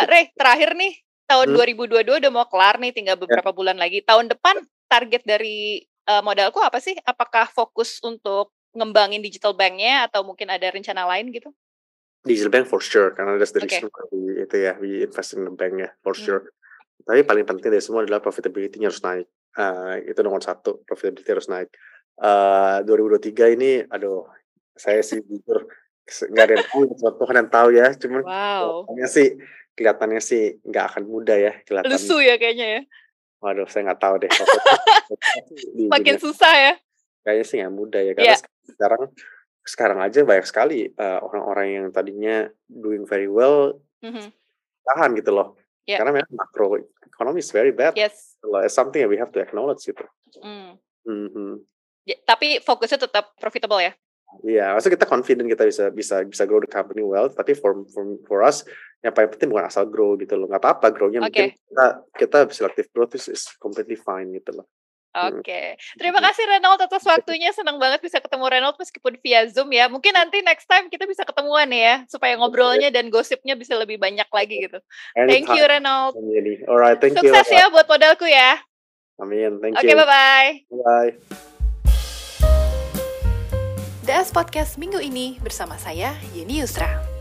you. 0.01 0.09
Ray, 0.09 0.33
terakhir 0.33 0.73
nih 0.73 1.04
tahun 1.25 1.51
Hmm. 1.51 1.57
2022 1.57 2.21
udah 2.21 2.31
mau 2.31 2.45
kelar 2.49 2.77
nih, 2.79 2.91
tinggal 2.95 3.17
beberapa 3.19 3.51
bulan 3.51 3.77
lagi. 3.77 4.01
Tahun 4.05 4.29
depan 4.31 4.61
target 4.87 5.25
dari 5.25 5.81
eh, 6.05 6.21
modalku 6.21 6.61
apa 6.61 6.77
sih? 6.77 6.93
Apakah 7.01 7.49
fokus 7.49 7.97
untuk 8.05 8.53
ngembangin 8.77 9.23
digital 9.25 9.57
banknya 9.57 10.05
atau 10.05 10.21
mungkin 10.21 10.51
ada 10.53 10.69
rencana 10.69 11.07
lain 11.09 11.33
gitu? 11.33 11.49
Digital 12.21 12.51
bank 12.53 12.65
for 12.69 12.81
sure 12.81 13.13
karena 13.13 13.37
that's 13.37 13.53
the 13.53 13.61
Oke. 13.61 13.69
reason 13.69 13.89
we 14.13 14.41
itu 14.45 14.55
ya 14.57 14.73
we 14.77 15.01
invest 15.05 15.33
in 15.33 15.45
the 15.45 15.53
bank 15.53 15.77
ya 15.81 15.89
for 16.05 16.13
Hmm. 16.13 16.21
sure. 16.21 16.41
Tapi 17.05 17.21
paling 17.25 17.45
penting 17.45 17.69
dari 17.73 17.81
semua 17.81 18.01
adalah 18.05 18.21
profitability-nya 18.21 18.89
harus 18.89 19.01
naik. 19.01 19.27
Eh, 19.55 20.13
itu 20.13 20.19
nomor 20.21 20.41
satu 20.45 20.81
profitability 20.85 21.29
harus 21.31 21.49
naik. 21.49 21.69
Eh 22.21 22.77
2023 22.85 23.49
ini, 23.49 23.81
aduh, 23.89 24.25
saya 24.77 25.01
sih 25.01 25.21
jujur 25.25 25.65
nggak 26.05 26.43
ada 26.45 26.53
yang 26.61 26.65
tahu, 26.69 26.81
Tuhan 27.17 27.35
yang 27.41 27.49
tahu 27.49 27.69
ya. 27.73 27.87
Cuman 27.97 28.21
Wow, 28.21 28.85
sih 29.09 29.37
kelihatannya 29.75 30.19
sih 30.19 30.59
nggak 30.63 30.85
akan 30.95 31.03
mudah 31.05 31.37
ya 31.37 31.53
kelihatan. 31.63 31.91
lusuh 31.91 32.19
ya 32.19 32.35
kayaknya 32.35 32.67
ya. 32.67 32.81
Waduh, 33.39 33.67
saya 33.67 33.91
nggak 33.91 34.01
tahu 34.01 34.15
deh. 34.17 34.31
Makin 35.93 36.15
susah 36.17 36.53
ya. 36.55 36.73
kayaknya 37.25 37.45
sih 37.45 37.57
nggak 37.57 37.73
mudah 37.73 38.01
ya 38.01 38.13
karena 38.13 38.37
Iya. 38.37 38.37
sekarang 38.69 39.01
sekarang 39.65 39.99
aja 39.99 40.19
banyak 40.21 40.45
sekali 40.45 40.79
eh, 40.87 41.19
orang-orang 41.25 41.67
yang 41.73 41.85
tadinya 41.89 42.45
doing 42.69 43.01
very 43.01 43.25
well 43.25 43.81
Mhm. 44.05 44.29
tahan 44.85 45.17
gitu 45.17 45.33
loh 45.33 45.57
Iya. 45.89 45.97
karena 46.05 46.21
memang 46.21 46.29
macro 46.37 46.77
economy 47.01 47.41
is 47.41 47.49
very 47.49 47.73
bad 47.73 47.97
Yes. 47.97 48.37
It's 48.61 48.77
something 48.77 49.01
that 49.01 49.09
we 49.09 49.17
have 49.17 49.33
to 49.33 49.41
acknowledge 49.41 49.81
gitu 49.81 50.05
Hmm. 50.37 50.77
Mhm. 51.01 51.65
Ya, 52.05 52.13
tapi 52.21 52.61
fokusnya 52.61 53.01
tetap 53.01 53.33
profitable 53.41 53.81
ya. 53.81 53.97
Iya, 54.43 54.75
maksudnya 54.75 54.95
kita 54.99 55.07
confident 55.07 55.47
kita 55.47 55.63
bisa 55.63 55.83
bisa 55.93 56.15
bisa 56.25 56.43
grow 56.43 56.59
the 56.59 56.67
company 56.67 57.05
well, 57.05 57.31
tapi 57.31 57.55
for 57.55 57.87
for 57.93 58.03
for 58.27 58.39
us 58.43 58.67
yang 59.05 59.13
paling 59.13 59.31
penting 59.31 59.53
bukan 59.53 59.69
asal 59.69 59.85
grow 59.85 60.17
gitu 60.17 60.33
loh. 60.33 60.49
Nggak 60.49 60.63
apa-apa 60.65 60.87
grownya 60.89 61.21
mungkin 61.21 61.53
Oke. 61.53 61.61
kita 61.61 61.85
kita 62.17 62.37
selective 62.49 62.87
growth 62.91 63.13
is, 63.13 63.29
is 63.29 63.45
completely 63.61 63.95
fine 63.95 64.33
gitu 64.33 64.57
loh. 64.57 64.67
Hmm. 65.15 65.39
Oke, 65.39 65.79
terima 65.95 66.19
kasih 66.19 66.43
Renault 66.43 66.81
atas 66.83 67.07
waktunya. 67.11 67.55
Senang 67.55 67.79
banget 67.79 68.03
bisa 68.03 68.19
ketemu 68.19 68.51
Renault 68.51 68.75
meskipun 68.75 69.15
via 69.23 69.47
Zoom 69.47 69.71
ya. 69.71 69.87
Mungkin 69.87 70.11
nanti 70.11 70.43
next 70.43 70.67
time 70.67 70.91
kita 70.91 71.07
bisa 71.07 71.23
ketemuan 71.23 71.71
ya, 71.71 72.03
supaya 72.11 72.35
ngobrolnya 72.35 72.91
dan 72.91 73.07
gosipnya 73.07 73.55
bisa 73.55 73.79
lebih 73.79 73.95
banyak 73.95 74.27
lagi 74.27 74.67
gitu. 74.67 74.83
Thank 75.15 75.47
you 75.47 75.63
Renault. 75.63 76.19
Anytime, 76.19 76.67
Alright, 76.67 76.99
thank 76.99 77.15
you. 77.15 77.31
Sukses 77.31 77.47
ya 77.47 77.71
buat 77.71 77.87
modalku 77.87 78.27
ya. 78.27 78.59
Amin, 79.15 79.63
thank 79.63 79.79
Oke, 79.79 79.87
you. 79.87 79.95
bye-bye. 79.95 80.49
Bye. 80.83 81.54
DS 84.15 84.31
Podcast 84.31 84.79
minggu 84.79 84.95
ini 85.03 85.35
bersama 85.43 85.75
saya, 85.75 86.15
Yeni 86.31 86.63
Yusra. 86.63 87.14